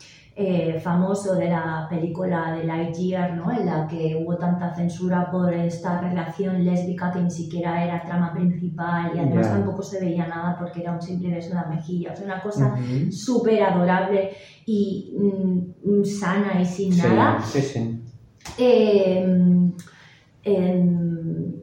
[0.43, 3.51] eh, famoso de la película de Lightyear, ¿no?
[3.51, 8.33] En la que hubo tanta censura por esta relación lésbica que ni siquiera era trama
[8.33, 12.13] principal y además tampoco se veía nada porque era un simple beso en la mejilla.
[12.13, 13.11] O sea, una cosa Ujú.
[13.11, 14.31] súper adorable
[14.65, 17.39] y mm, sana y sin Sí, nada.
[17.41, 18.01] sí, sí.
[18.57, 19.71] Eh,
[20.43, 21.53] em,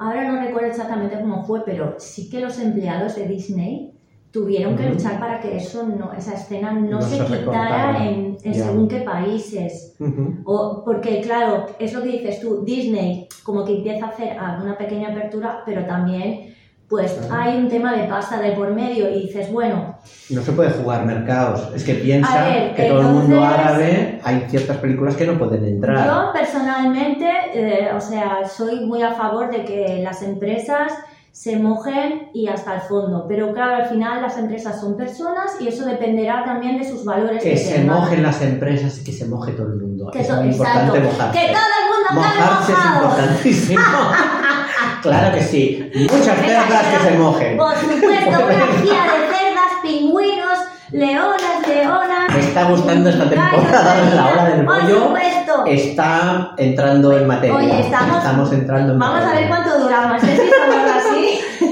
[0.00, 3.92] ahora no recuerdo exactamente cómo fue, pero sí que los empleados de Disney
[4.40, 8.36] tuvieron que luchar para que eso no, esa escena no, No se, se quitara en,
[8.44, 8.64] en Ya.
[8.66, 9.94] según qué países.
[9.98, 10.34] Ujú.
[10.44, 14.76] O, porque claro, es lo que dices tú, Disney como que empieza a hacer alguna
[14.76, 16.54] pequeña apertura, pero también
[16.86, 17.34] pues Claro.
[17.42, 19.96] hay un tema de pasta de por medio y dices, bueno,
[20.30, 21.72] No se puede jugar mercados.
[21.74, 25.38] Es que piensa ver, que todo el mundo entonces- árabe hay ciertas películas que no
[25.38, 26.06] pueden entrar.
[26.06, 30.92] Yo personalmente, eh, o sea, soy muy a favor de que las empresas
[31.36, 35.68] se mojen y hasta el fondo, pero claro, al final las empresas son personas y
[35.68, 37.42] eso dependerá también de sus valores.
[37.42, 38.00] que se tengan.
[38.00, 40.08] mojen las empresas y que se moje todo el mundo.
[40.10, 41.38] Que es muy importante mojarse.
[41.38, 43.82] Que todo el mundo Mojarse es importantísimo.
[45.02, 45.90] claro que sí.
[46.10, 47.56] Muchas cerdas que se mojen.
[47.58, 50.58] Por supuesto, una orgía de cerdas, pingüinos,
[50.90, 52.32] leonas, leonas.
[52.34, 55.66] Me está gustando esta temporada de la hora del Por supuesto.
[55.66, 57.56] Está entrando en materia.
[57.56, 60.22] Oye, estamos- entrando en Vamos a ver cuánto duramos,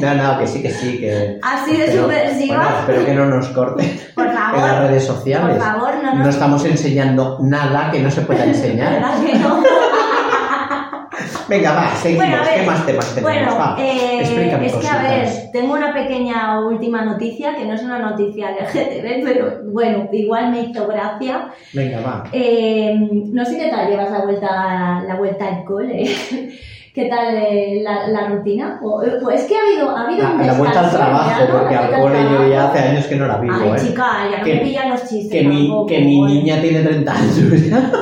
[0.00, 0.98] No, no, que sí, que sí.
[0.98, 1.38] Que...
[1.42, 2.56] así de Pero, subversivos.
[2.56, 5.58] bueno, espero que no nos corten Por en las favor, redes por sociales.
[5.62, 8.92] favor, no No nos estamos enseñando nada que no se pueda enseñar.
[8.94, 9.62] ¿Verdad que no?
[11.46, 12.26] Venga, va, seguimos.
[12.26, 13.32] Bueno, a ver, ¿Qué más temas tenemos?
[13.34, 17.74] Bueno, va, eh, explícame es que a ver, tengo una pequeña última noticia, que no
[17.74, 21.50] es una noticia LGTB, pero bueno, igual me hizo gracia.
[21.74, 22.24] Venga, va.
[22.32, 26.04] Eh, no sé qué tal llevas la vuelta, la vuelta al cole.
[26.94, 28.78] ¿Qué tal eh, la, la rutina?
[28.80, 30.96] O, eh, pues es que ha habido, ha habido un La, la vuelta al descanso
[31.10, 31.58] trabajo, ¿no?
[31.58, 33.80] porque La al cole yo ya hace años que no la vivo, Ay, ¿eh?
[33.84, 36.26] chica, ya no Que- me pillan los chistes que, mi, tampoco, que mi ¿eh?
[36.26, 37.92] niña tiene 30 años ya.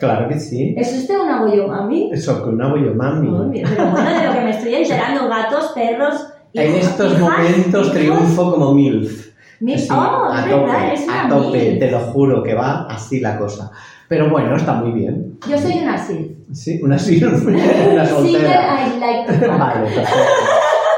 [0.00, 0.74] Claro que sí.
[0.76, 2.10] ¿Es usted una mami?
[2.12, 3.62] Eso, que una bollo mami.
[3.62, 6.26] Pero bueno, de lo que me estoy enterando, gatos, perros...
[6.52, 7.92] En hijas, estos hijas, momentos hijos.
[7.92, 9.30] triunfo como MILF.
[9.60, 13.20] Mi- Sí, oh, a es tope, verdad, a tope, te lo juro que va así
[13.20, 13.70] la cosa.
[14.10, 15.38] Pero bueno, está muy bien.
[15.48, 16.36] Yo soy una SIL.
[16.52, 18.80] Sí, una sí, una Single soltera.
[18.84, 19.48] I like to.
[19.58, 20.10] Vale, perfecto.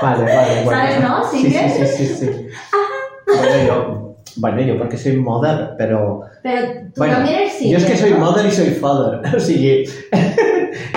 [0.01, 0.81] Vale, vale, bueno.
[0.81, 1.25] ¿Sabes, no?
[1.31, 1.69] Sí, Single.
[1.69, 2.47] sí, sí, sí, sí.
[3.27, 6.23] Bueno, yo, Bueno, yo porque soy mother, pero...
[6.43, 8.19] Pero tú Bueno, también eres yo es que single, soy ¿no?
[8.27, 9.21] mother y soy father.
[9.37, 9.85] Así que,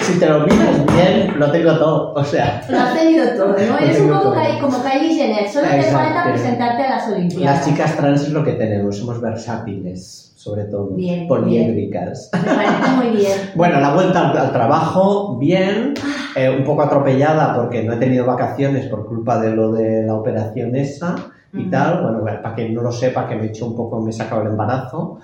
[0.02, 2.14] si te lo miras bien, lo tengo todo.
[2.14, 3.78] O sea, Lo has tenido todo, ¿no?
[3.78, 4.34] Eres un poco.
[4.34, 7.58] Kylie- como Kylie Jenner, solo te falta presentarte a las Olimpiadas.
[7.58, 10.90] las chicas trans es lo que tenemos, somos versátiles, sobre todo.
[10.90, 12.30] Bien, poliédricas.
[12.32, 13.32] Me parece muy bien.
[13.56, 15.96] Bueno, la vuelta al, al trabajo, bien,
[16.36, 20.14] eh, un poco atropellada porque no he tenido vacaciones por culpa de lo de la
[20.14, 21.16] operación esa
[21.52, 22.04] y tal.
[22.04, 24.14] Bueno, bueno, para quien no lo sepa, que me he hecho un poco, me he
[24.14, 25.18] sacado el embarazo.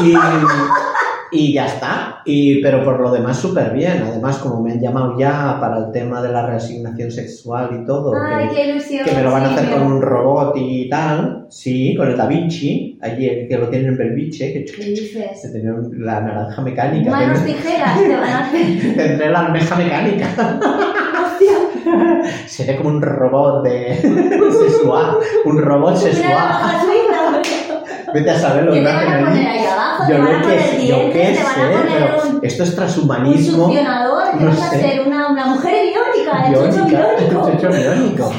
[0.00, 0.12] Y,
[1.34, 2.22] y ya está.
[2.24, 4.02] Y, pero por lo demás, súper bien.
[4.08, 8.12] Además, como me han llamado ya para el tema de la reasignación sexual y todo,
[8.16, 9.04] Ay, que, qué ilusión.
[9.04, 11.46] que me lo van a hacer con un robot y tal.
[11.50, 15.40] Sí, con el Da Vinci, allí que lo tienen en Belviche, que ¿Qué dices?
[15.42, 17.10] que tenía la naranja mecánica.
[17.10, 18.96] Manos Tendré- tijeras te van a hacer.
[18.96, 20.28] Tendré la almeja mecánica.
[22.46, 25.16] Seré como un robot de sexual.
[25.44, 26.32] Un robot sexual.
[28.14, 29.64] Vete a saber lo ¿Qué que hacen poner allí.
[30.08, 31.42] Yo poner sé, yo qué sé,
[31.92, 33.70] pero un, esto es un transhumanismo.
[33.72, 37.48] que no vas a ser una, una mujer biónica, el chocho Biónica, biónico.
[37.48, 38.32] el chocho biónico.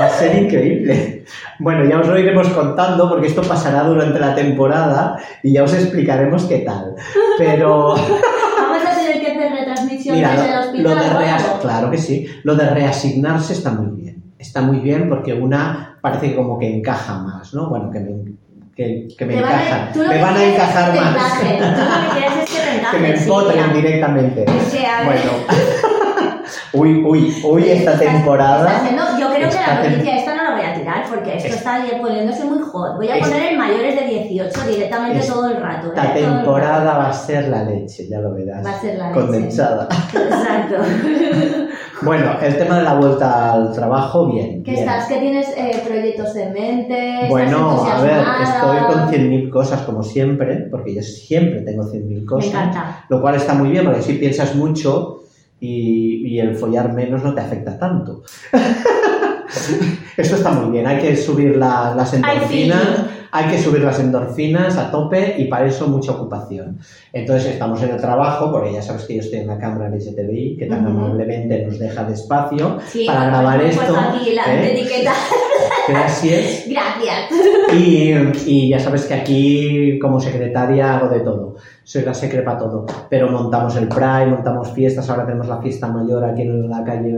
[0.00, 1.24] Va a ser increíble.
[1.58, 5.74] Bueno, ya os lo iremos contando porque esto pasará durante la temporada y ya os
[5.74, 6.94] explicaremos qué tal.
[7.38, 10.94] Pero Vamos a tener que hacer retransmisión Mira, desde el lo, hospital.
[10.94, 12.26] lo de reas- claro que sí.
[12.44, 14.22] Lo de reasignarse está muy bien.
[14.38, 17.68] Está muy bien porque una parece que como que encaja más, ¿no?
[17.68, 18.10] Bueno, que me,
[18.76, 19.90] que, que me encajan.
[19.94, 21.14] Me van a encajar más.
[21.16, 23.02] encajen, Tú lo que quieres es que te que encajen.
[23.02, 24.44] me empotren directamente.
[25.04, 25.30] Bueno.
[26.72, 28.82] uy, uy, uy, esta temporada.
[29.18, 31.80] yo creo que la noticia esta no la voy a tirar porque esto Es- está
[32.00, 32.96] poniéndose muy hot.
[32.96, 35.88] Voy a poner en mayores de 18 directamente todo el rato.
[35.88, 35.92] ¿eh?
[35.96, 38.64] Esta el temporada va a ser la leche, ya lo verás.
[38.64, 39.20] Va a ser la leche.
[39.20, 39.88] Condensada.
[40.14, 40.76] Exacto.
[42.02, 44.62] Bueno, el tema de la vuelta al trabajo, bien.
[44.62, 44.88] ¿Qué bien.
[44.88, 45.06] estás?
[45.06, 47.14] ¿Qué tienes eh, proyectos en mente?
[47.14, 52.20] ¿Estás Bueno, a ver, estoy con 100.000 cosas como siempre, porque yo siempre tengo 100.000
[52.20, 52.50] Me cosas.
[52.50, 53.04] encanta.
[53.08, 55.24] Lo cual está muy bien, porque si piensas mucho
[55.60, 58.22] y, y el follar menos no te afecta tanto.
[60.16, 62.80] Esto está muy bien, hay que subir la- las endorfinas,
[63.32, 66.78] hay que subir las endorfinas a tope y para eso mucha ocupación.
[67.12, 70.56] Entonces estamos en el trabajo, porque ya sabes que yo estoy en la cámara LGTBI,
[70.58, 73.96] que tan amablemente nos deja de espacio Sí, para grabar puesto esto.
[73.98, 74.74] aquí la ¿eh?
[75.88, 76.64] Gracias.
[76.68, 77.30] Gracias.
[77.72, 78.12] Y,
[78.46, 81.56] y ya sabes que aquí, como secretaria, hago de todo.
[81.84, 82.86] Soy la secre para todo.
[83.08, 85.08] Pero montamos el Pride, montamos fiestas.
[85.10, 87.10] Ahora tenemos la fiesta mayor aquí en la calle,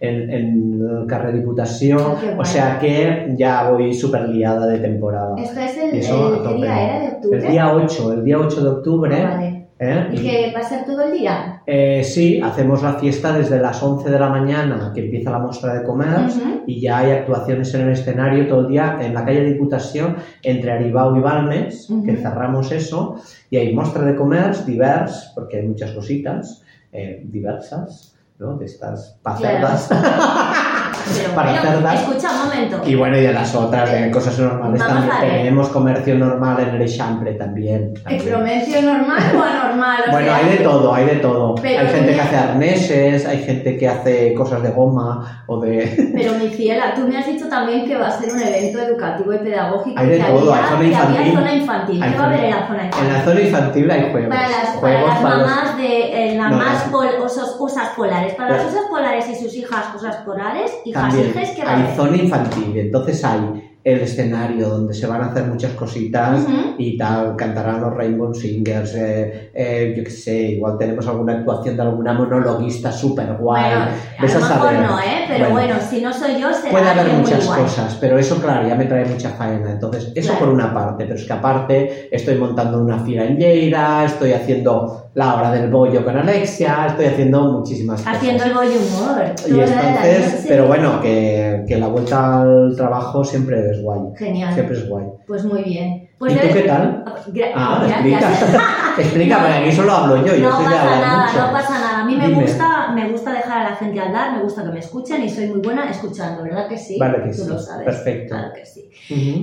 [0.00, 1.98] en, en el Carrer Diputación.
[2.00, 2.36] Ah.
[2.38, 5.34] O sea que ya voy súper liada de temporada.
[5.38, 6.56] Esto es el, Y eso el- a ¿qué tope.
[6.56, 7.00] día era?
[7.00, 7.38] ¿De octubre?
[7.38, 9.16] El día 8, el día 8 de octubre.
[9.20, 9.66] Ah, vale.
[9.80, 10.08] ¿eh?
[10.12, 11.53] ¿Y que va a ser todo el día?
[11.66, 15.74] Eh, sí, hacemos la fiesta desde las 11 de la mañana, que empieza la muestra
[15.74, 16.28] de comer,
[16.66, 20.72] y ya hay actuaciones en el escenario todo el día en la calle Diputación entre
[20.72, 23.16] Aribau y Balmes, que cerramos eso,
[23.48, 28.56] y hay muestra de comer divers, porque hay muchas cositas eh, diversas, ¿no?
[28.56, 29.90] De estas pacerdas.
[31.16, 32.00] Pero Para bueno, cerdas.
[32.00, 32.80] escucha un momento.
[32.86, 35.36] y bueno, y de las otras, de cosas normales Vamos también.
[35.36, 37.94] Tenemos comercio normal en el Eixample también.
[37.94, 38.20] también.
[38.20, 40.00] ¿Expromencio normal o anormal?
[40.08, 41.54] O Bueno, sea, hay de todo, hay de todo.
[41.56, 45.60] Pero hay gente tú que hace arneses, hay gente que hace cosas de goma o
[45.60, 46.12] de...
[46.14, 49.32] Pero mi ciela, tú me has dicho también que va a ser un evento educativo
[49.32, 50.00] y pedagógico.
[50.00, 51.34] Hay de que todo, hay había, zona que había infantil.
[51.34, 52.02] zona infantil.
[52.02, 53.12] Hay ¿Qué va a haber en la zona En infantil?
[53.12, 54.28] la zona infantil hay juegos.
[54.34, 57.08] Para las, para juegos las para los- mamás de eh, las No, más las- pol-
[57.22, 58.34] osos, osas polares.
[58.34, 61.76] Para las osas polares y sus hijas osas polares, hijas También hijes, ¿qué va a
[61.76, 66.74] hay zona infantil, entonces hay el escenario donde se van a hacer muchas cositas Ujú.
[66.78, 71.76] y tal, cantarán los Rainbow Singers, eh, eh, yo qué sé, igual tenemos alguna actuación
[71.76, 73.62] de alguna monologuista súper guay.
[73.74, 73.84] Bueno,
[74.18, 74.80] a Ves lo a mejor saber.
[74.80, 75.04] no, ¿eh?
[75.28, 75.54] Pero Bueno.
[75.54, 77.60] bueno, si no soy yo, será Puede haber alguien muy muchas guay.
[77.62, 79.72] cosas, pero eso, claro, ya me trae mucha faena.
[79.72, 80.46] Entonces, eso Claro.
[80.46, 85.10] por una parte, pero es que aparte estoy montando una fila en Lleida, estoy haciendo
[85.14, 88.16] la hora del bollo con Alexia, estoy haciendo muchísimas cosas.
[88.16, 89.24] Haciendo el bollo humor.
[89.46, 94.00] Y entonces, pero bueno, que, que la vuelta al trabajo siempre es guay.
[94.16, 94.54] Genial.
[94.54, 95.06] Siempre es guay.
[95.26, 96.08] Pues muy bien.
[96.18, 97.04] Pues ¿Y tú qué tal?
[97.32, 98.42] Gra- Ah, gracias.
[98.42, 98.60] explica.
[98.98, 101.46] explica, porque aquí solo hablo yo, yo no soy pasa nada, mucho.
[101.46, 102.02] no pasa nada.
[102.02, 102.42] A mí me Dime.
[102.42, 105.48] gusta, me gusta dejar a la gente hablar, me gusta que me escuchen y soy
[105.48, 106.96] muy buena escuchando, ¿verdad que sí?
[106.98, 107.48] Vale que Tú sí.
[107.48, 107.84] lo sabes.
[107.84, 108.34] Perfecto.
[108.34, 108.88] Claro que sí.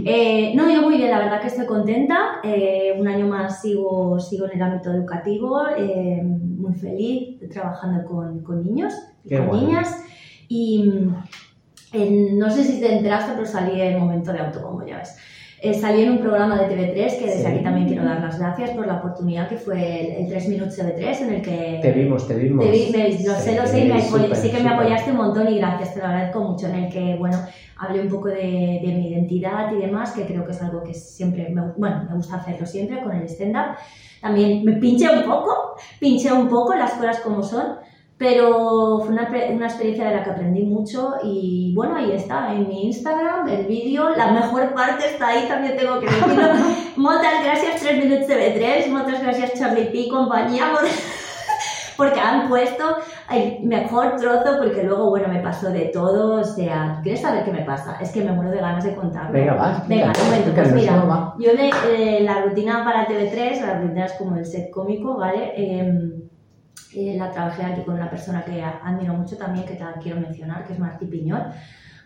[0.06, 2.40] Eh, no, yo muy bien, la verdad que estoy contenta.
[2.44, 8.40] Eh, un año más sigo, sigo en el ámbito educativo, eh, muy feliz trabajando con,
[8.44, 8.94] con niños
[9.26, 9.62] y Qué con guay.
[9.66, 10.04] niñas.
[10.48, 10.90] Y
[11.94, 15.16] en- no sé si te enteraste, pero salí en momento de autobombo, ya ves.
[15.64, 17.46] eh, salí en un programa de TV3 que desde Sí.
[17.46, 19.78] aquí también quiero dar las gracias por la oportunidad que fue
[20.18, 21.78] el, el 3 Minutos TV3 en el que...
[21.84, 22.66] Te vimos, te vimos.
[22.66, 24.74] te vi- me- lo sé, lo sé, y me súper, sí que me súper.
[24.74, 27.38] apoyaste un montón y gracias, te lo agradezco mucho, en el que, bueno,
[27.78, 30.96] hablé un poco de, de mi identidad y demás, que creo que es algo que
[30.96, 33.76] siempre, me, bueno, me gusta hacerlo siempre con el stand-up.
[34.20, 37.76] También me pinché un poco, pinché un poco las cosas como son,
[38.22, 42.68] pero fue una, una experiencia de la que aprendí mucho y bueno, ahí está, en
[42.68, 46.50] mi Instagram, el vídeo, la mejor parte está ahí, también tengo que decirlo.
[46.98, 50.88] Muchas gracias 3 Minutos TV3, muchas gracias Charlie P y compañía por-
[51.98, 52.98] porque han puesto
[53.32, 57.52] el mejor trozo porque luego, bueno, me pasó de todo, o sea, ¿quieres saber qué
[57.52, 57.98] me pasa?
[58.00, 59.32] Es que me muero de ganas de contarlo.
[59.32, 59.84] Venga, va.
[59.88, 61.72] Venga, cuento, explícanos, pues mira, yo de
[62.18, 65.54] eh, la rutina para TV3, la rutina es como el set cómico, ¿vale?
[65.58, 66.21] Eh,
[66.94, 70.66] eh, la trabajé aquí con una persona que admiro mucho también, que la quiero mencionar,
[70.66, 71.44] que es Martí Piñol,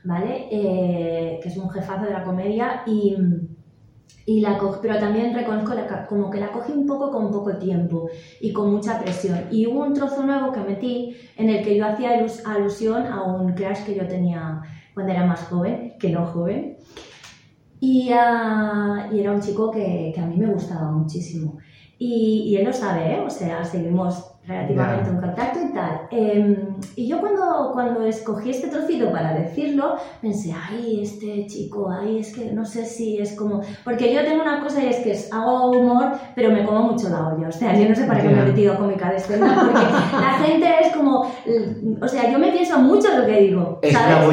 [0.04, 0.47] ¿vale?
[0.51, 3.15] Eh, que es un jefazo de la comedia y,
[4.28, 7.58] y la co- pero también reconozco la como que la cogí un poco con poco
[7.58, 8.10] tiempo
[8.41, 9.39] y con mucha presión.
[9.51, 13.23] Y hubo un trozo nuevo que metí en el que yo hacía alus- alusión a
[13.23, 14.62] un crush que yo tenía
[14.93, 16.78] cuando era más joven, que no joven.
[17.80, 21.58] Y, ah, y era un chico que, que a mí me gustaba muchísimo.
[21.97, 23.19] Y, y él lo sabe, ¿eh?
[23.21, 25.15] O sea, seguimos relativamente Ya.
[25.15, 26.01] en contacto y tal.
[26.12, 26.55] Em,
[26.95, 32.34] y yo cuando, cuando escogí este trocito para decirlo, pensé, ay, este chico, ay, es
[32.36, 33.62] que no sé si es como...
[33.84, 37.10] Porque yo tengo una cosa y es que es- hago humor, pero me como mucho
[37.10, 37.47] la olla.
[37.47, 39.73] O sea, yo no sé para qué me he metido cómica de stand porque
[40.21, 41.31] la gente es como...
[42.01, 44.25] O sea, yo me pienso mucho lo que digo, Es una.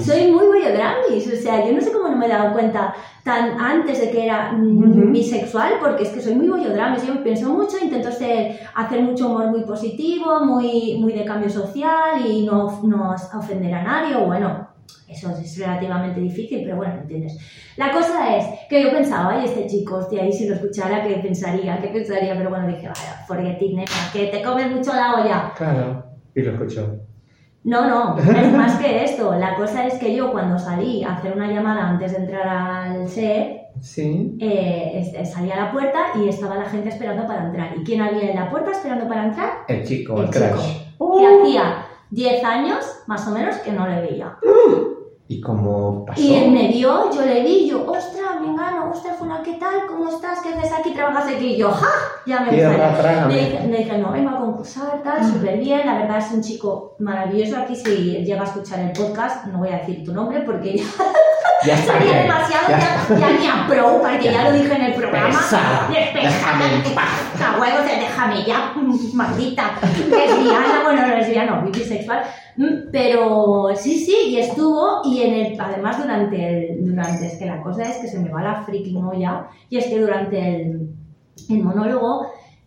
[0.00, 3.60] Soy muy bollodramis, o sea, yo no sé cómo no me he dado cuenta tan
[3.60, 8.10] antes de que era bisexual, porque es que soy muy bollodramis, yo pienso mucho, intento
[8.12, 13.74] ser, hacer mucho humor muy positivo, muy, muy de cambio social y no, no ofender
[13.74, 14.68] a nadie, o bueno,
[15.08, 17.38] eso es relativamente difícil, pero bueno, ¿me entiendes?
[17.76, 21.14] La cosa es que yo pensaba, ay, este chico, hostia, ahí si lo escuchara, ¿qué
[21.16, 21.80] pensaría?
[21.80, 22.34] ¿Qué pensaría?
[22.36, 25.52] Pero bueno, dije, vaya, forget it, nena, que te comes mucho la olla.
[25.56, 26.04] Claro.
[26.34, 27.06] Y lo escuchó.
[27.66, 29.34] No, no, es más que esto.
[29.34, 33.08] La cosa es que yo cuando salí a hacer una llamada antes de entrar al
[33.08, 34.38] set, Sí.
[34.40, 37.76] eh, salí a la puerta y estaba la gente esperando para entrar.
[37.76, 39.50] ¿Y quién había en la puerta esperando para entrar?
[39.68, 40.60] El chico, El el, crash.
[40.60, 41.18] chico.
[41.18, 44.36] Que hacía 10 años, más o menos, que no le veía.
[45.28, 46.20] ¿Y cómo pasó?
[46.20, 49.84] Y él me vio, yo le vi, yo, ostras, me engano, ostras, fulano, ¿qué tal?
[49.88, 50.38] ¿Cómo estás?
[50.40, 50.92] ¿Qué haces aquí?
[50.94, 51.54] ¿Trabajas aquí?
[51.54, 51.88] Y yo, ¡ja!
[52.26, 53.26] Ya me Tierra, gustaría.
[53.66, 55.84] Le dije, no, vengo a concursar, tal, súper bien.
[55.84, 57.56] La verdad es un chico maravilloso.
[57.60, 60.84] Aquí, si llega a escuchar el podcast, no voy a decir tu nombre porque ya
[61.64, 62.78] Ya sería demasiado, Ya.
[63.08, 64.44] ya, ya ni a pro, porque ya, Ya.
[64.50, 65.26] lo dije en el programa.
[65.28, 65.88] Pesada.
[65.90, 67.10] Déjame en paz.
[67.98, 69.72] déjame ya, mm, maldita.
[70.08, 72.22] Lesbiana, bueno, no lesbiana, no, bisexual.
[72.56, 77.46] Mm, Pero sí, sí, y estuvo, y en el, además durante el, durante, es que
[77.46, 80.88] la cosa es que se me va la freaking olla, y es que durante el,
[81.50, 82.26] el monólogo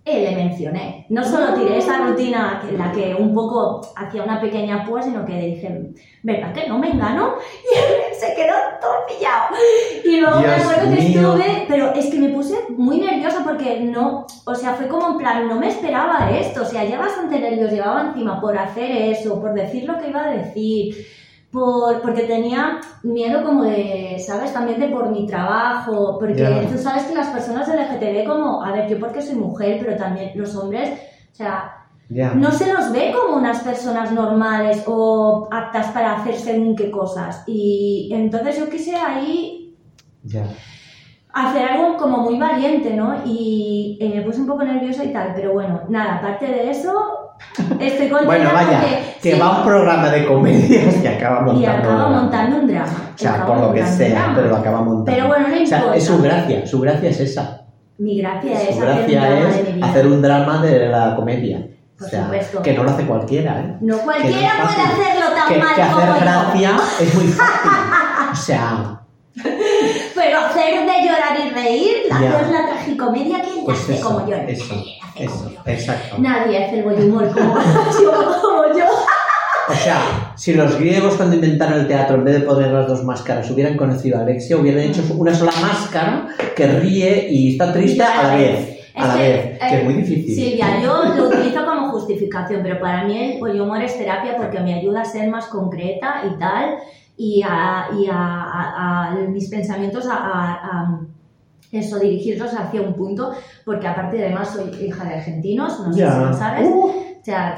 [0.10, 1.06] eh, le mencioné.
[1.10, 5.26] No solo tiré esa rutina en la que un poco hacía una pequeña púa, sino
[5.26, 5.92] que dije,
[6.24, 7.36] ¿verdad que no me engano?
[7.64, 9.56] Y él se quedó todo pillado.
[10.04, 11.20] Y luego me acuerdo que mío.
[11.20, 15.18] estuve, pero es que me puse muy nerviosa porque no, o sea, fue como en
[15.18, 19.40] plan, no me esperaba esto, o sea, ya bastante nervios llevaba encima por hacer eso,
[19.40, 21.06] por decir lo que iba a decir.
[21.52, 24.54] Por, porque tenía miedo como de, ¿sabes?
[24.54, 28.88] También de por mi trabajo, porque tú sabes que las personas LGTB como, a ver,
[28.88, 31.00] yo porque soy mujer, pero también los hombres,
[31.32, 36.76] o sea, no se los ve como unas personas normales o aptas para hacer según
[36.76, 37.44] qué cosas.
[37.46, 39.78] Y entonces yo quise ahí
[41.32, 43.22] hacer algo como muy valiente, ¿no?
[43.26, 46.92] Y eh, me puse un poco nerviosa y tal, pero bueno, nada, aparte de eso,
[47.80, 51.62] estoy contenta Bueno, vaya, porque que sí, va un programa de comedias y acaba montando.
[51.62, 52.22] y acaba un drama.
[52.22, 53.12] montando un drama.
[53.14, 55.06] O sea, por lo que un sea, pero lo acaba montando.
[55.06, 55.98] Pero bueno, no o sea, importa.
[55.98, 57.62] es su gracia, su gracia es esa.
[57.98, 61.16] Mi gracia es Su hacer un gracia de mi es hacer un drama de la
[61.16, 61.66] comedia.
[61.98, 62.62] Por o sea, supuesto.
[62.62, 63.76] que no lo hace cualquiera, ¿eh?
[63.82, 66.20] No Que cualquiera no es puede hacerlo tan que, mal que como hacer yo.
[66.22, 67.72] gracia es muy fácil.
[68.32, 69.02] O sea,
[70.16, 74.28] Pero hacer de llorar y reír, hacer la tragicomedia, ¿quién la pues hace eso, como
[74.30, 74.36] yo?
[74.48, 74.82] eso, como
[75.20, 76.16] eso, exacto.
[76.20, 77.56] Nadie hace el buen humor como
[78.02, 78.86] yo, como yo.
[79.70, 83.04] O sea, si los griegos cuando inventaron el teatro, en vez de poner las dos
[83.04, 88.02] máscaras, hubieran conocido a Alexia, hubieran hecho una sola máscara que ríe y está triste
[88.02, 88.76] a la vez.
[88.96, 90.36] A la que, vez, que eh, es muy difícil.
[90.36, 94.74] Silvia, yo lo utilizo como justificación, pero para mí el humor es terapia porque me
[94.74, 96.76] ayuda a ser más concreta y tal,
[97.16, 101.00] y a, y a, a- a mis pensamientos a
[101.72, 103.32] eso, dirigirlos hacia un punto,
[103.66, 106.68] porque aparte además soy hija de argentinos, no sé si lo sabes.
[106.68, 107.56] Uh, O sea.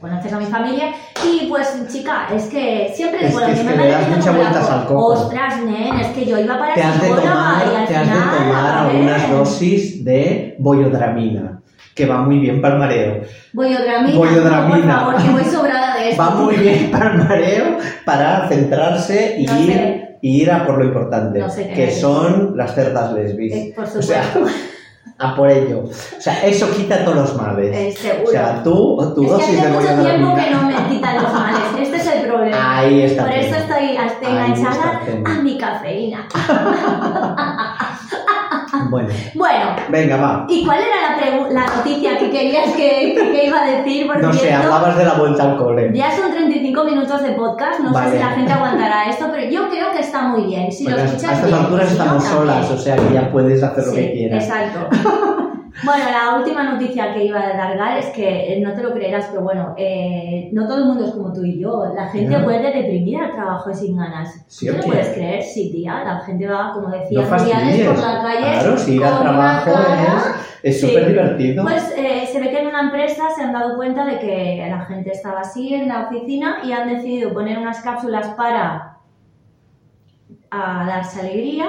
[0.00, 0.92] Conoces a mi familia
[1.26, 4.70] y pues, chica, es que siempre Es lo que es que me das muchas vueltas
[4.70, 5.06] al coco.
[5.06, 8.06] Ostras, nen, es que yo iba para Te has de tomar, y al te has
[8.06, 11.60] de final, tomar a ver, algunas dosis de boyodramina,
[11.94, 13.20] que va muy bien para el mareo.
[13.52, 14.76] Boyodramina, Boyodramina.
[14.86, 16.22] no, por favor, que voy sobrada de esto.
[16.22, 20.09] Va muy bien para el mareo, para centrarse y No ir, sé.
[20.22, 22.00] Y ir a por lo importante, No sé que es.
[22.00, 23.52] son las cerdas lesbis.
[23.54, 24.22] Eh, por o sea,
[25.18, 25.84] a por ello.
[25.84, 27.74] O sea, eso quita todos los males.
[27.76, 28.28] Eh, seguro.
[28.28, 31.60] O sea, tú, tu es dosis de mucho tiempo que no me quitan los males.
[31.80, 32.78] Este es el problema.
[32.78, 33.24] Ahí está.
[33.24, 36.28] Por el eso estoy, está enganchada a mi cafeína.
[38.90, 40.46] Bueno, Bueno, venga, va.
[40.48, 44.06] ¿y cuál era la, noticia que querías que, que- iba a decir?
[44.20, 45.90] No sé, hablabas de la vuelta al cole.
[45.94, 48.10] Ya son 35 minutos de podcast, no Vale.
[48.10, 50.70] sé si la gente aguantará esto, pero yo creo que está muy bien.
[50.70, 53.62] Si lo a escuchas estas bien, alturas no, estamos solas, o sea que ya puedes
[53.62, 54.44] hacer lo que quieras.
[54.44, 54.88] Exacto.
[55.84, 59.26] Bueno, la última noticia que iba a dar es que eh, no te lo creerás,
[59.30, 61.92] pero bueno, eh, no todo el mundo es como tú y yo.
[61.94, 62.42] La gente Ya.
[62.42, 64.44] vuelve deprimida al trabajo sin ganas.
[64.48, 64.90] ¿Sí ¿Tú o te lo qué?
[64.90, 65.42] puedes creer?
[65.42, 66.04] Sí, tía.
[66.04, 68.38] La gente va, como decía No por la calle.
[68.40, 70.86] Claro, si ir al trabajo es es Sí.
[70.88, 71.62] súper divertido.
[71.64, 74.80] Pues eh, se ve que en una empresa se han dado cuenta de que la
[74.86, 78.98] gente estaba así en la oficina y han decidido poner unas cápsulas para
[80.50, 81.66] a darse alegría.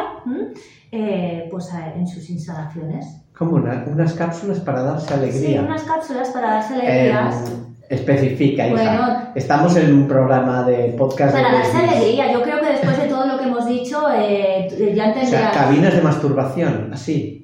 [0.92, 3.21] Eh, pues a- en sus instalaciones.
[3.38, 5.62] Como una- unas cápsulas para darse Sí, alegría.
[5.62, 7.52] unas cápsulas para darse Eh, alegrías.
[7.90, 8.76] especifica, hija.
[8.76, 9.32] Bueno.
[9.36, 12.32] Estamos en un programa de podcast de para darse alegría.
[12.32, 15.94] Yo creo que después de todo lo que hemos dicho, eh, ya O sea, cabinas
[15.96, 17.38] de masturbación, así.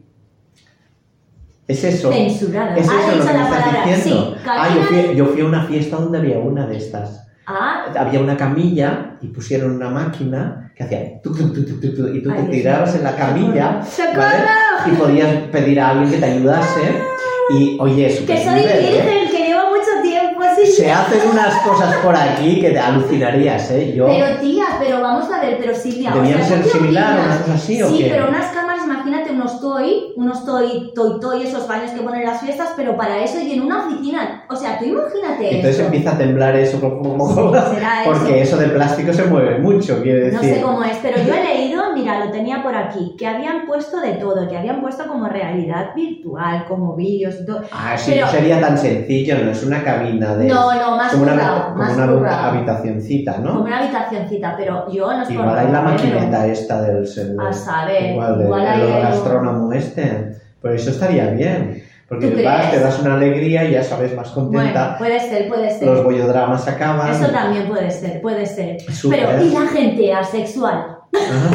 [1.68, 2.12] Es eso.
[2.12, 2.78] Censurado.
[2.78, 4.36] Es eso lo dicho que me estás diciendo.
[4.36, 7.27] Sí, ah, yo fui, yo fui a una fiesta donde había una de estas.
[7.50, 12.94] Ah, Había una camilla y pusieron una máquina que hacía y tú Ay, te tirabas
[12.96, 14.18] en la camilla ¡Socorro!
[14.20, 14.92] ¿vale?
[14.94, 17.02] y podías pedir a alguien que te ayudase
[17.50, 18.92] y oye, es que soy ¿eh?
[18.92, 20.66] virgen, que llevo mucho tiempo así.
[20.70, 23.94] Se hacen unas cosas por aquí que te alucinarías, ¿eh?
[23.96, 26.78] Yo Pero tía, pero vamos a ver, pero Silvia, debían o sea, ser ¿tú qué
[26.78, 27.18] similar
[27.54, 28.10] o Sí, qué?
[28.12, 32.28] pero unas cámaras, imagínate unos toy, unos toy, toy, toy, esos baños que ponen en
[32.28, 34.44] las fiestas, pero para eso y en una oficina.
[34.50, 35.86] O sea, tú imagínate entonces eso.
[35.86, 38.12] empieza a temblar eso como Será eso.
[38.12, 40.56] porque eso de plástico se mueve mucho, quiero No decir.
[40.56, 44.00] sé cómo es, pero yo he leído, mira, lo tenía por aquí, que habían puesto
[44.02, 47.62] de todo, que habían puesto como realidad virtual, como vídeos y todo.
[47.72, 51.12] Ah, sí, Pero- no sería tan sencillo, no es una cabina de No, no, más
[51.12, 52.50] como una, como más una currado.
[52.52, 53.52] habitacioncita, ¿no?
[53.54, 57.54] Como una habitacioncita, pero yo no es Igual hay la maquineta esta del del- A
[57.54, 60.36] saber, igual, hay algo- gastrónomo este.
[60.62, 61.84] Por eso estaría bien.
[62.10, 64.98] Porque ¿Tú vas, te das una alegría y ya sabes más Bueno, contenta.
[64.98, 65.88] puede ser, puede ser.
[65.90, 67.12] los bollodramas acaban.
[67.12, 68.78] Eso también puede ser, puede ser.
[69.10, 70.98] Pero, ¿y la gente asexual?
[71.14, 71.50] Ajá.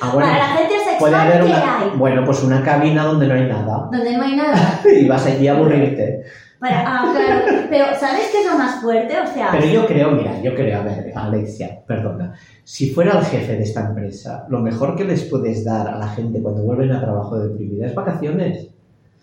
[0.00, 0.28] Ah, bueno.
[0.30, 1.90] Para la gente Puede asexual, haber ¿qué una, hay?
[1.96, 3.88] bueno, pues una cabina donde no hay nada.
[3.90, 4.80] Donde no hay nada.
[5.00, 6.22] Y vas allí a aburrirte.
[6.58, 7.66] Para, ah, claro.
[7.68, 9.14] Pero, ¿sabes qué es lo más fuerte?
[9.20, 12.34] O sea, Pero yo creo, mira, yo creo, a ver, Alexia, perdona.
[12.64, 16.08] Si fuera el jefe de esta empresa, lo mejor que les puedes dar a la
[16.08, 18.68] gente cuando vuelven a trabajo deprimida es vacaciones.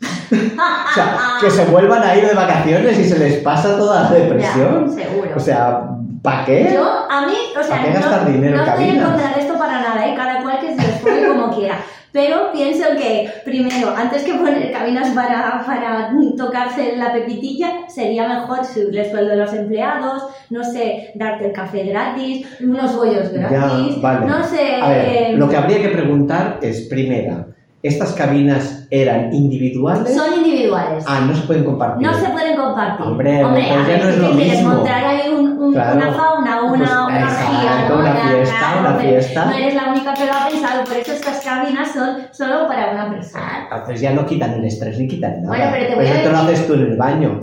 [0.33, 4.11] O sea, que se vuelvan a ir de vacaciones y se les pasa toda la
[4.11, 4.95] depresión.
[4.95, 5.29] Ya, seguro.
[5.35, 5.89] O sea,
[6.21, 6.71] ¿para qué?
[6.73, 9.41] Yo, a mí, o sea, ¿Para qué gastar no, dinero no estoy en contra de
[9.41, 10.15] esto para nada, ¿eh?
[10.15, 11.79] cada cual que se ponga como quiera.
[12.13, 18.63] Pero pienso que, primero, antes que poner cabinas para, para tocarse la pepitilla, sería mejor
[18.63, 23.95] subir el sueldo de los empleados, no sé, darte el café gratis, unos bollos gratis,
[23.95, 24.25] Ya, vale.
[24.27, 24.75] no sé...
[24.79, 27.47] A ver, eh, lo que habría que preguntar es, primera,
[27.83, 30.15] ¿estas cabinas eran individuales?
[30.15, 31.03] Son individuales.
[31.07, 32.07] Ah, no se pueden compartir.
[32.07, 33.05] No se pueden compartir.
[33.05, 34.53] Hombre, a pues ya no es ¿tú lo quieres?
[34.53, 34.73] mismo.
[34.73, 35.97] montar ahí un- un- Claro.
[35.97, 37.07] una fauna, una, Pues, una ¿no?
[37.07, 39.45] una fiesta, claro, una fiesta.
[39.45, 42.91] No eres la única que lo ha pensado, por eso estas cabinas son solo para
[42.93, 43.67] una persona.
[43.71, 45.47] Entonces ya no quitan el estrés ni quitan nada.
[45.55, 47.39] Bueno, pero te voy a Eso te lo decir- haces tú en el baño.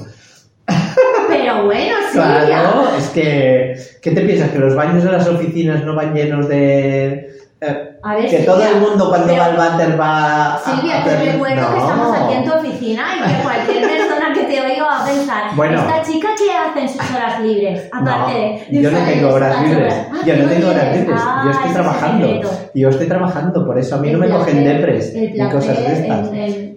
[1.28, 3.74] Pero bueno, sí, Claro, es que...
[4.02, 4.50] ¿Qué te piensas?
[4.50, 7.29] ¿Que los baños de las oficinas no van llenos de...
[7.60, 10.58] eh, A ver, que Silvia, todo el mundo cuando va al váter va a...
[10.58, 11.84] Silvia, a te recuerdo que No.
[11.84, 13.99] estamos aquí en tu oficina y que cualquier
[14.32, 15.78] que te oiga va a pensar, Bueno.
[15.80, 17.88] ¿esta chica qué hace en sus horas libres?
[17.92, 19.94] Aparte de- de yo no usar tengo horas libres.
[20.10, 21.20] Ah, Yo no ¿tú tengo horas libres.
[21.22, 22.40] Ah, Yo estoy trabajando.
[22.74, 26.30] Yo estoy trabajando, por eso a mí no me cogen depres ni cosas de estas.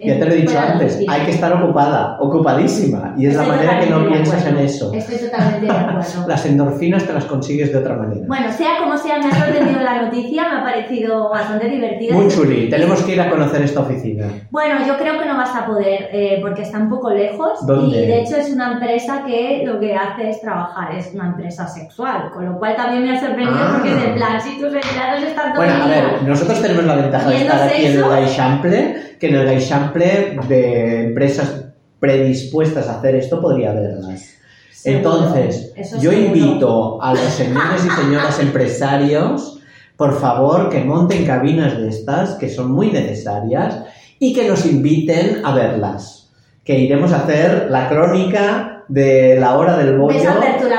[0.04, 3.14] ya te lo he dicho la antes, hay que estar ocupada, ocupadísima.
[3.16, 4.92] Y es la Estoy manera que no piensas en eso.
[4.92, 6.00] Estoy totalmente de acuerdo.
[6.28, 8.22] Las endorfinas te las consigues de otra manera.
[8.26, 12.14] Bueno, sea como sea, me ha sorprendido la noticia, me ha parecido bastante divertida.
[12.14, 14.26] Muy chuli, tenemos que ir a conocer esta oficina.
[14.50, 18.02] Bueno, yo creo que no vas a poder eh, porque está un poco lejos ¿Dónde?
[18.04, 21.66] y de hecho es una empresa que lo que hace es trabajar, es una empresa
[21.66, 23.72] sexual, con lo cual también me ha sorprendido Ah.
[23.74, 26.96] porque es en plan, si tus empleados están todo Bueno, a ver, nosotros tenemos la
[26.96, 28.08] ventaja de estar aquí en el sexo.
[28.10, 31.64] Gaixample, que en el Gaixample de empresas
[31.98, 34.30] predispuestas a hacer esto, podría verlas.
[34.70, 36.26] Seguro, Entonces, eso yo seguro.
[36.36, 39.58] invito a los señores y señoras empresarios,
[39.96, 43.78] por favor, que monten cabinas de estas, que son muy necesarias,
[44.18, 46.23] y que nos inviten a verlas.
[46.64, 50.18] Que iremos a hacer la crónica de la hora del bollo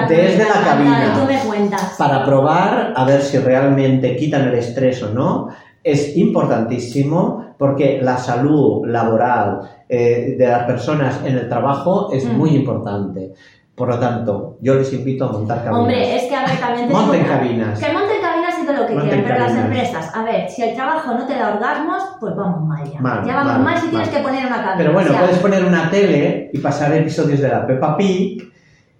[0.08, 1.28] desde la cabina
[1.98, 5.48] para probar a ver si realmente quitan el estrés o no.
[5.84, 12.38] Es importantísimo porque la salud laboral eh, de las personas en el trabajo es Mm.
[12.38, 13.34] muy importante.
[13.76, 15.80] Por lo tanto, yo les invito a montar cabinas.
[15.80, 17.80] Hombre, es que a ver, también te Monten digo una- cabinas.
[17.80, 18.35] Que monten cabinas
[18.66, 21.34] todo lo que Monten quieran, pero las empresas, a ver, si el trabajo no te
[21.36, 23.00] da orgasmos, pues vamos mal ya.
[23.00, 24.18] Mal, ya vamos mal, mal, si tienes mal.
[24.18, 24.76] que poner una cabina.
[24.78, 28.52] Pero bueno, o sea, puedes poner una tele y pasar episodios de la Peppa Pig,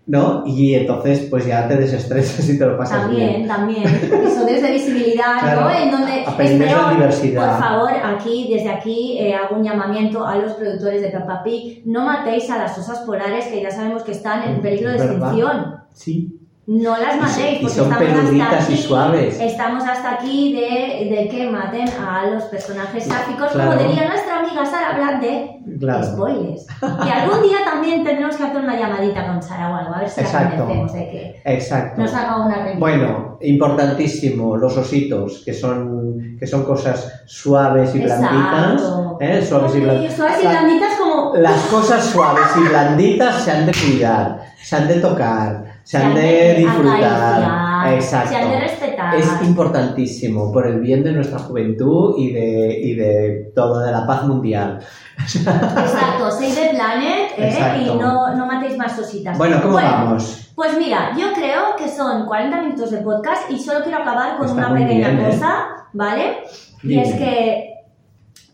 [0.08, 0.44] ¿no?
[0.46, 3.48] Y entonces, pues ya te desestresas y te lo pasas bien.
[3.48, 4.24] También, también.
[4.24, 5.72] Episodios de visibilidad, Claro, ¿no?
[5.72, 6.90] En donde es peor.
[6.90, 7.58] de diversidad.
[7.58, 11.82] Por favor, aquí, desde aquí, eh, hago un llamamiento a los productores de Peppa Pig.
[11.86, 15.76] No matéis a las osas polares que ya sabemos que están en peligro de extinción.
[15.94, 16.40] Sí.
[16.68, 19.40] No las Y matéis, y porque son estamos peluditas hasta y aquí, suaves.
[19.40, 23.72] Estamos hasta aquí de, de que maten a los personajes sáficos, Claro.
[23.78, 26.04] como diría nuestra amiga Sara Blande, Claro.
[26.04, 26.66] spoilers.
[27.06, 30.10] Y algún día también tendremos que hacer una llamadita con Sara o algo, a ver
[30.10, 30.58] si la Exacto.
[30.58, 32.02] convencemos de que Exacto.
[32.02, 32.80] nos haga una review.
[32.80, 38.82] Bueno, importantísimo, los ositos, que son, que son cosas suaves y blanditas.
[39.20, 39.46] ¿eh?
[39.48, 40.16] Suaves y blanditas.
[40.16, 41.36] Suaves y blanditas como...
[41.36, 46.16] Las cosas suaves y blanditas se han de cuidar, se han de tocar, se han
[46.16, 47.94] de disfrutar.
[47.94, 48.30] Exacto.
[48.30, 49.16] Se han de respetar.
[49.16, 54.08] Es importantísimo por el bien de nuestra juventud y de, y de todo, de la
[54.08, 54.80] paz mundial.
[55.18, 57.84] Exacto, save the planet ¿eh?
[57.84, 59.38] Y no, no matéis más ositas.
[59.38, 60.52] Bueno, ¿cómo vamos?
[60.56, 64.48] Pues mira, yo creo que son 40 minutos de podcast y solo quiero acabar con
[64.48, 65.30] Está una pequeña bien, ¿eh?
[65.30, 66.38] cosa, ¿vale?
[66.82, 67.76] Y es que,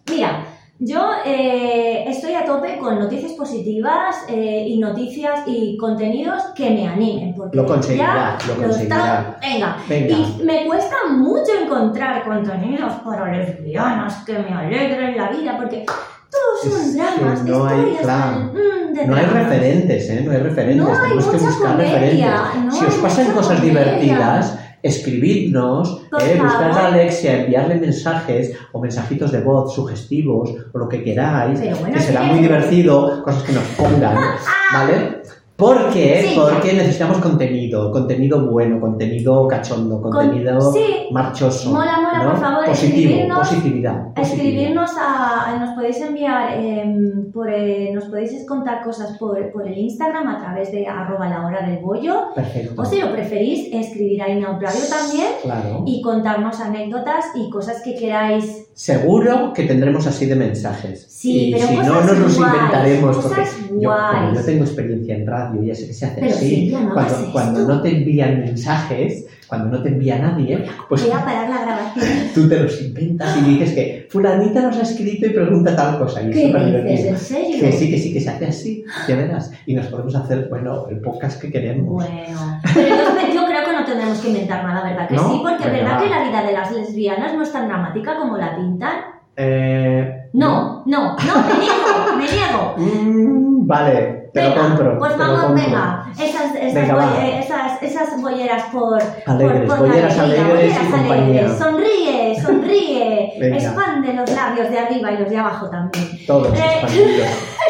[0.10, 0.44] mira,
[0.84, 6.88] yo eh, estoy a tope con noticias positivas eh, y noticias y contenidos que me
[6.88, 7.36] animen.
[7.36, 9.38] Porque Lo conseguirá, ya lo conseguirá.
[9.40, 9.78] venga.
[9.88, 10.10] Venga.
[10.18, 16.74] Y me cuesta mucho encontrar contenidos para lesbianas que me alegren la vida, porque todos
[16.76, 18.52] son dramas, no hay historias plan.
[18.52, 20.22] mm, de No hay referentes, ¿eh?
[20.26, 20.78] No hay referentes.
[20.84, 22.64] No hay que mucha buscar comedia, referentes.
[22.66, 23.84] no si os hay pasan cosas comedia.
[23.84, 26.78] divertidas, escribidnos, Por eh, buscad favor.
[26.78, 32.00] a Alexia, enviarle mensajes o mensajitos de voz sugestivos o lo que queráis, bueno, que
[32.00, 34.16] será muy divertido, cosas que nos pongan,
[34.74, 35.21] ¿vale?
[35.62, 36.40] Porque, Sí.
[36.40, 41.08] porque necesitamos contenido, contenido bueno, contenido cachondo, contenido sí.
[41.12, 41.70] marchoso.
[41.72, 42.32] Mola, mola, ¿no?
[42.32, 44.14] por favor, Positivo, escribirnos- positividad.
[44.16, 44.42] positividad.
[44.42, 49.78] Escribirnos a, nos podéis enviar, em, por, eh, nos podéis contar cosas por, por el
[49.78, 52.34] Instagram a través de arroba la hora del bollo.
[52.34, 52.82] Perfecto.
[52.82, 55.84] O si lo preferís, escribir a Inauplario también Claro.
[55.86, 58.68] y contarnos anécdotas y cosas que queráis.
[58.74, 61.06] Seguro que tendremos así de mensajes.
[61.08, 63.16] Sí, y pero si no, nos los inventaremos.
[63.18, 63.32] cosas
[63.70, 66.74] porque yo, como yo tengo experiencia en radio, ya sé que se hace Pero así.
[66.94, 71.50] Cuando, cuando no te envían mensajes, cuando no te envía nadie, pues Voy a parar
[71.50, 72.06] la grabación.
[72.34, 76.22] tú te los inventas y dices que fulanita nos ha escrito y pregunta tal cosa.
[76.22, 77.06] Y es ¿Qué súper dices?
[77.06, 77.58] ¿En serio?
[77.60, 79.52] Que sí, que sí, que se hace así, ya verás.
[79.66, 81.88] Y nos podemos hacer, bueno, el podcast que queremos.
[81.90, 85.08] Bueno, pero yo, yo creo que no tendremos que inventar nada, ¿verdad?
[85.10, 85.32] Que ¿No?
[85.32, 88.38] sí, porque Venga, ¿verdad que la vida de las lesbianas no es tan dramática como
[88.38, 88.94] la pintan?
[89.36, 92.76] Eh, No, no, no, me niego, me niego.
[92.78, 95.00] Mm, vale, te Venga, lo compro.
[95.00, 100.72] Pues venga, esas, esas, Venga, esas, esas bolleras por, Alegres, por, por bolleras alegría, alegres
[100.72, 101.24] y bolleras compañía.
[101.42, 101.58] alegres.
[101.58, 103.58] Sonríe, sonríe, Venga.
[103.58, 106.26] expande los labios de arriba y los de abajo también.
[106.26, 106.82] Todos Eh.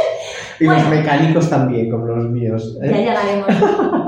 [0.62, 0.89] Y los Bueno.
[0.91, 2.78] mecánicos también, como los míos.
[2.84, 2.89] ¿eh?
[2.91, 3.47] Ya llegaremos.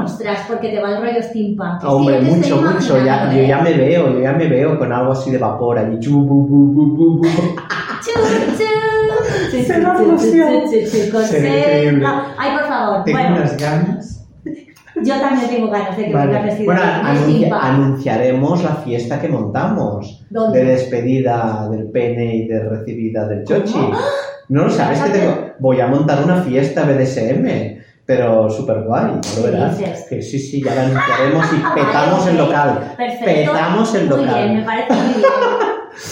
[0.06, 1.78] Ostras, porque te va el rollo steampunk.
[1.78, 3.04] Es que Hombre, mucho, mucho.
[3.04, 3.48] Ya, yo ¿eh?
[3.48, 6.00] ya me veo, yo ya me veo con algo así de vapor allí.
[6.00, 7.28] Chu, bu, bu, bu, bu, bu.
[9.64, 12.06] Será increíble.
[12.38, 13.04] Ay, por favor.
[13.04, 14.28] Tengo Bueno, unas ganas.
[15.04, 16.42] yo también tengo ganas de que Vale.
[16.44, 16.82] vestido Bueno,
[17.62, 20.26] anunciaremos la fiesta que montamos.
[20.30, 20.60] ¿Dónde?
[20.60, 23.74] De despedida del pene y de recibida del chochi.
[23.74, 23.94] ¿Cómo?
[24.50, 25.52] No lo sabes ¿Vas que tengo.
[25.60, 27.82] Voy a montar una fiesta BDSM.
[28.06, 29.78] Pero súper guay, ¿no ¿Qué lo verás?
[29.78, 30.06] dices?
[30.10, 32.94] Que sí, sí, ya la anunciaremos y petamos el local.
[32.98, 33.26] Perfecto.
[33.54, 34.36] Petamos el Muy local.
[34.44, 35.24] bien, me parece muy bien.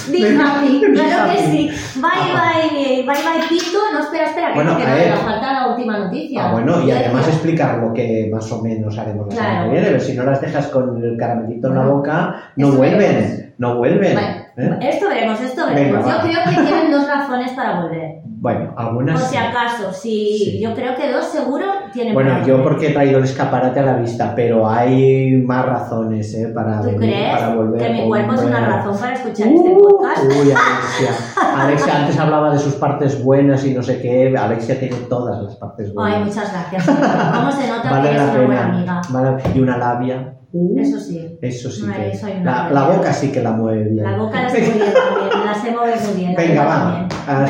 [0.10, 1.72] Big Big claro que sí.
[1.96, 3.80] Bye bye, bye bye Pito.
[3.92, 6.48] No, espera, espera, que, Bueno, que nos falta la última noticia.
[6.48, 9.88] Ah, bueno, y además explicar lo que más o menos haremos la semana que viene,
[9.88, 13.40] pero si no las dejas con el caramelito en la boca, no eso vuelven, veremos.
[13.58, 14.16] no vuelven.
[14.16, 14.46] Vale.
[14.58, 14.80] ¿eh?
[14.82, 16.06] Esto veremos, esto Venga, veremos.
[16.08, 16.12] va.
[16.12, 18.21] Yo creo que tienen dos razones para volver.
[18.44, 19.22] Bueno, algunas.
[19.22, 20.60] Por si acaso, sí, Sí.
[20.60, 21.64] yo creo que dos seguro
[21.94, 26.34] tienen Bueno, yo porque he traído el escaparate a la vista, pero hay más razones
[26.34, 26.48] ¿eh?
[26.48, 27.80] para ¿Tú venir, crees para volver.
[27.80, 30.24] que mi cuerpo es una razón para escuchar Uh, este podcast?
[30.24, 31.36] Uy, Alexia.
[31.56, 34.36] Alexia antes hablaba de sus partes buenas y no sé qué.
[34.36, 36.16] Alexia tiene todas las partes buenas.
[36.18, 36.86] Ay, muchas gracias.
[36.88, 39.02] ¿Cómo se nota vale que eres una buena amiga?
[39.10, 40.34] Vale- Y una labia.
[40.54, 41.38] Uh, Eso sí.
[41.42, 42.44] Eso sí que.
[42.44, 44.04] La, boca sí que la mueve bien.
[44.04, 46.36] La boca la sé muy bien también, la sé mover muy bien.
[46.36, 47.08] Venga, va.
[47.28, 47.46] ah.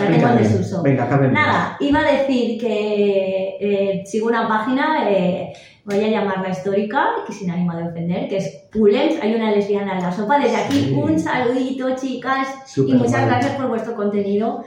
[0.84, 1.34] Venga, acabemos.
[1.34, 5.52] Nada, iba a decir que eh, sigo una página, eh,
[5.86, 9.98] voy a llamarla histórica, que sin ánimo de ofender, que es Pulens, hay una lesbiana
[9.98, 10.38] en la sopa.
[10.40, 10.94] Desde aquí Sí.
[10.94, 13.26] un saludito, chicas, y muchas guay.
[13.26, 14.64] gracias por vuestro contenido,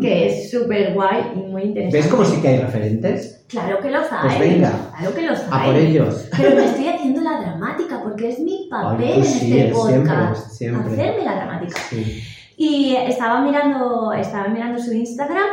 [0.00, 1.98] que es súper guay y muy interesante.
[1.98, 3.44] ¿Ves cómo sí que hay referentes?
[3.48, 4.18] Claro que los hay.
[4.26, 4.72] Pues venga.
[4.98, 5.66] Claro que los A hay.
[5.70, 6.28] por ellos.
[6.36, 9.74] Pero me estoy haciendo la dramática porque es mi papel Ay, en pues sí, este
[9.74, 10.50] siempre, podcast.
[10.52, 10.92] siempre.
[10.92, 11.80] Hacerme la dramática.
[11.88, 12.22] Sí.
[12.58, 15.46] Y estaba mirando, estaba mirando su Instagram,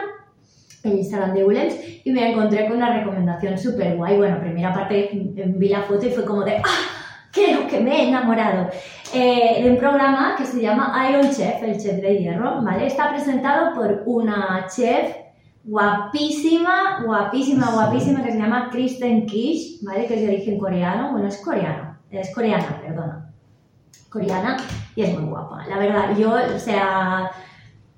[0.86, 4.18] el Instagram de Ulems, y me encontré con una recomendación súper guay.
[4.18, 7.32] Bueno, primera parte mm, vi la foto y fue como de ¡Ah!
[7.32, 8.70] Creo que me he enamorado.
[9.14, 12.88] Eh, de un programa que se llama Iron Chef, el chef de hierro, ¿vale?
[12.88, 15.16] Está presentado por una chef
[15.64, 20.06] guapísima, guapísima, guapísima, que se llama Kristen Kish, ¿vale?
[20.06, 21.12] Que es de origen coreano.
[21.12, 23.26] Bueno, es coreano, es coreana, perdona
[24.16, 24.58] coreana
[24.96, 25.66] y es muy guapa.
[25.68, 27.30] La verdad, yo, o sea,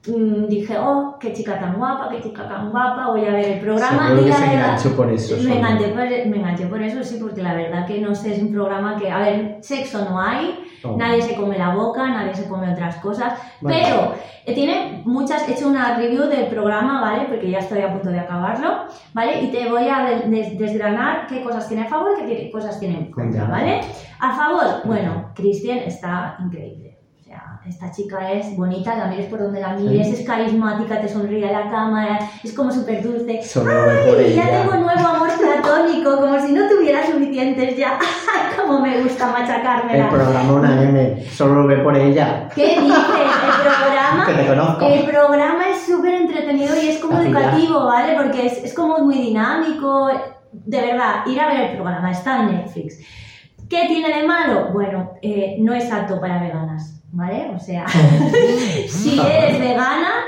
[0.05, 4.07] dije, oh, qué chica tan guapa, qué chica tan guapa, voy a ver el programa.
[4.07, 5.35] Seguro y que la se verdad- enganchó por eso.
[5.43, 8.41] me enganché, por, me enganché por eso, sí, porque la verdad que no sé, es
[8.41, 10.95] un programa que, a ver, sexo no hay, Oh.
[10.95, 13.79] nadie se come la boca, nadie se come otras cosas, Vale.
[13.83, 14.13] pero
[14.45, 17.25] eh, tiene muchas, he hecho una review del programa, ¿vale?
[17.27, 18.83] Porque ya estoy a punto de acabarlo,
[19.13, 19.41] ¿vale?
[19.41, 22.79] Y te voy a de- des- desgranar qué cosas tiene a favor y qué cosas
[22.79, 23.45] tiene en contra.
[23.45, 23.81] ¿vale?
[24.19, 26.86] A favor, bueno, Cristian está increíble.
[27.67, 31.51] Esta chica es bonita, la mires por donde la mires, es carismática, te sonríe a
[31.51, 33.41] la cámara, es como súper dulce.
[33.41, 37.99] ¡Ay, ya tengo nuevo amor platónico, como si no tuviera suficientes ya.
[37.99, 40.09] ¡Ay, cómo me gusta El machacármela!
[40.09, 41.23] programa una M.
[41.29, 42.47] Solo lo ve por ella.
[42.55, 42.81] ¿Qué dices?
[42.81, 44.25] El programa...
[44.27, 44.85] Que te conozco.
[44.85, 48.15] El programa es súper entretenido y es como educativo, ¿vale?
[48.15, 50.09] Porque es, es como muy dinámico.
[50.51, 52.99] De verdad, ir a ver el programa, está en Netflix.
[53.69, 54.69] ¿Qué tiene de malo?
[54.71, 57.51] Bueno, eh, no es apto para veganas, ¿vale?
[57.55, 57.85] O sea,
[58.87, 60.25] si eres vegana,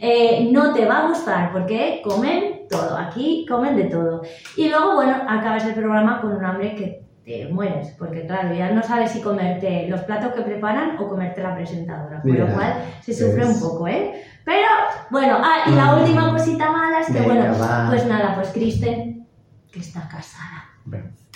[0.00, 4.22] eh, no te va a gustar porque comen todo, aquí comen de todo.
[4.56, 8.70] Y luego, bueno, acabas el programa con un hambre que te mueres, porque claro, ya
[8.70, 12.74] no sabes si comerte los platos que preparan o comerte la presentadora, con lo cual
[13.00, 13.48] se sufre ves.
[13.48, 14.22] un poco, ¿eh?
[14.44, 14.66] Pero,
[15.10, 16.00] bueno, ah, y la Mm.
[16.02, 17.86] última cosita mala es que, Venga, bueno, va.
[17.88, 19.26] pues nada, pues Kristen,
[19.72, 20.64] que está casada.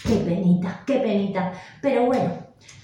[0.07, 1.53] Qué penita, qué penita.
[1.81, 2.33] Pero bueno,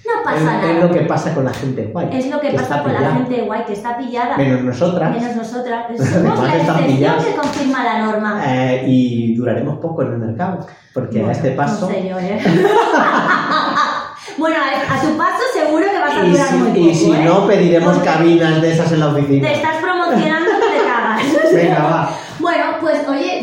[0.05, 0.87] no Es, pasa es nada.
[0.87, 2.09] lo que pasa con la gente guay.
[2.13, 4.37] Es lo que que pasa con la gente guay que está pillada.
[4.37, 5.11] Menos nosotras.
[5.19, 5.87] Menos nosotras.
[6.13, 8.43] Somos la excepción que confirma la norma.
[8.47, 10.67] Eh, y duraremos poco en el mercado.
[10.93, 11.87] Porque Bueno, a este paso.
[11.87, 12.39] No sé yo, ¿eh?
[14.39, 17.13] bueno, a, a tu paso seguro que vas a durar si, muy poco, y si
[17.13, 17.23] ¿eh?
[17.25, 19.49] no, pediremos Porque cabinas de esas en la oficina.
[19.49, 21.23] Te estás promocionando que te cagas.
[21.55, 22.11] Venga, va.
[22.41, 23.34] Bueno, pues oye,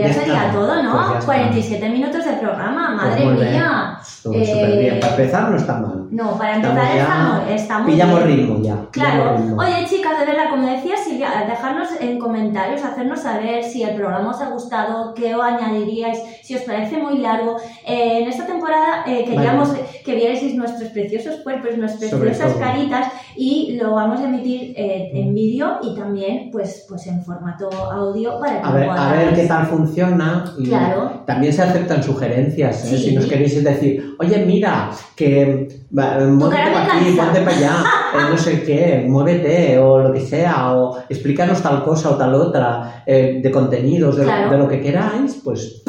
[0.00, 0.52] ya, Ya sería está.
[0.52, 0.92] todo, ¿no?
[0.92, 1.26] Pues ya está.
[1.26, 3.52] 47 minutos de programa, madre Pues bien.
[3.52, 3.98] mía.
[4.22, 5.00] Todo Eh, súper bien.
[5.00, 6.06] Para empezar, no está mal.
[6.10, 8.36] No, para empezar Estamos ya- estamos, estamos Pillamos bien.
[8.38, 8.76] ritmo ya.
[8.90, 9.36] Claro.
[9.38, 9.62] ritmo.
[9.62, 14.30] Oye, chicas, de verdad, como decía Silvia, dejarnos en comentarios, hacernos saber si el programa
[14.30, 17.56] os ha gustado, qué os añadiríais, si os parece muy largo.
[17.86, 19.72] Eh, en esta temporada eh, queríamos
[20.04, 25.34] que vierais nuestros preciosos cuerpos, nuestras preciosas caritas y lo vamos a emitir eh, en
[25.34, 29.46] vídeo y también pues, pues en formato audio para que A ver, a ver qué
[29.46, 30.44] tal funciona.
[30.58, 31.22] Y Claro.
[31.26, 32.84] También se aceptan sugerencias.
[32.84, 32.96] ¿eh?
[32.96, 33.04] Sí.
[33.10, 37.22] Si nos queréis decir, oye, mira, que va, muévete para aquí, cansa".
[37.24, 37.72] ponte para allá,
[38.14, 42.34] eh, no sé qué, muévete o lo que sea, o explícanos tal cosa o tal
[42.34, 44.50] otra, eh, de contenidos, de, lo- Claro.
[44.50, 45.82] de lo que queráis, pues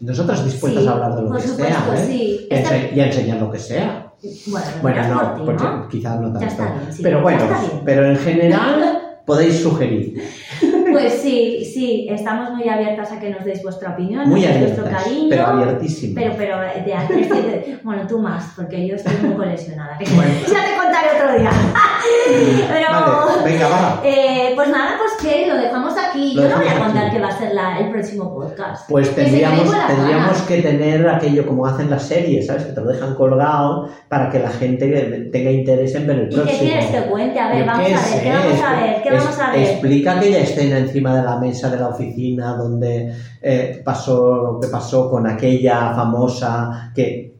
[0.00, 2.02] nosotras dispuestas Sí, a hablar de lo que supuesto, sea.
[2.02, 2.06] ¿eh?
[2.06, 2.46] sí.
[2.50, 4.12] Y a ense- Y a enseñar lo que sea.
[4.46, 5.88] Bueno, Bueno, no, porque ¿no?
[5.88, 6.62] quizás no tanto.
[6.64, 7.44] Bien, sí, pero bueno,
[7.84, 10.22] pero en general podéis sugerir.
[11.00, 14.84] Pues sí, sí, estamos muy abiertas a que nos deis vuestra opinión, Muy deis vuestro
[14.84, 15.26] abiertas, cariño.
[15.30, 16.22] pero abiertísimas.
[16.24, 19.98] Pero, pero de antes, de- bueno, tú más, porque yo estoy muy coleccionada.
[20.16, 20.32] Bueno.
[20.46, 21.50] ya te contaré otro día.
[22.68, 24.00] pero, Vale, venga, va.
[24.04, 26.34] eh, pues nada, pues que lo dejamos aquí.
[26.34, 28.88] Lo yo no voy a dejamos contar qué va a ser la- el próximo podcast.
[28.90, 32.64] Pues Que tendríamos, las tendríamos que tener aquello como hacen las series, ¿sabes?
[32.64, 36.34] Que te lo dejan colgado para que la gente tenga interés en ver el ¿Y
[36.34, 36.58] próximo.
[36.60, 37.38] qué quieres que cuente?
[37.40, 39.02] A ver, vamos a ver, ¿qué vamos a ver?
[39.02, 39.60] ¿Qué vamos a ver?
[39.60, 43.12] Explica aquella escena encima de la mesa de la oficina donde
[43.42, 47.34] eh, pasó lo que pasó con aquella famosa que,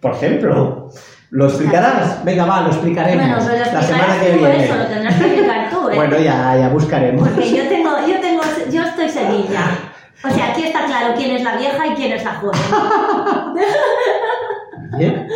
[0.00, 0.88] por ejemplo,
[1.30, 2.24] ¿lo explicarás?
[2.24, 4.64] Venga, va, lo explicaremos Bueno, lo la semana que tú, viene.
[4.64, 5.96] eso, lo tendrás que explicar tú, ¿eh?
[5.96, 7.28] Bueno, ya, ya buscaremos.
[7.28, 9.64] Porque yo tengo, yo tengo, yo estoy Sevilla.
[10.24, 12.58] O sea, aquí está claro quién es la vieja y quién es la joven.
[14.96, 15.28] Bien.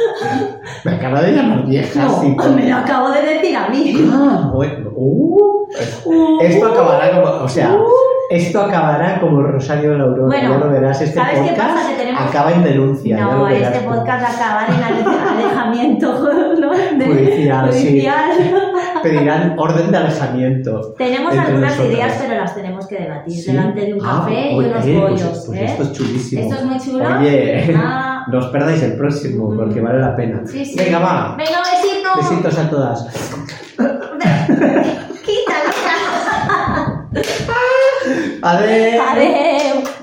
[0.85, 2.35] Me acaba de llamar vieja, No, sí.
[2.55, 3.95] me lo acabo de decir a mí.
[4.13, 4.91] Ah, bueno.
[4.97, 5.52] Uh,
[6.43, 7.77] Esto acabará como, o sea,
[8.31, 11.01] esto acabará como Rosario de la Aurora, Bueno, ya lo verás.
[11.03, 11.89] Este ¿sabes qué podcast pasa?
[11.91, 16.71] Que tenemos- acaba en denuncia, No, este podcast acaba en ale- alejamiento ¿no?
[16.71, 17.89] De- Judicial, sí.
[17.89, 18.31] judicial.
[19.03, 20.95] Pedirán orden de alejamiento.
[20.97, 23.51] Tenemos algunas ideas, pero las tenemos que debatir Sí.
[23.51, 25.45] delante de un Ah, café y unos pues- bollos.
[25.47, 25.65] pues ¿eh?
[25.65, 26.43] esto es chulísimo.
[26.43, 27.05] Esto es muy chulo.
[27.19, 28.25] Oye, Ah.
[28.31, 29.57] no os perdáis el próximo, Mm.
[29.59, 30.41] porque vale la pena.
[30.47, 30.75] Sí.
[30.79, 31.35] Venga, va.
[31.37, 32.11] Venga, besito.
[32.17, 33.07] Besitos a todas.
[35.25, 35.71] Quítalo.
[38.43, 39.01] Adiós.
[39.11, 40.02] Adeu.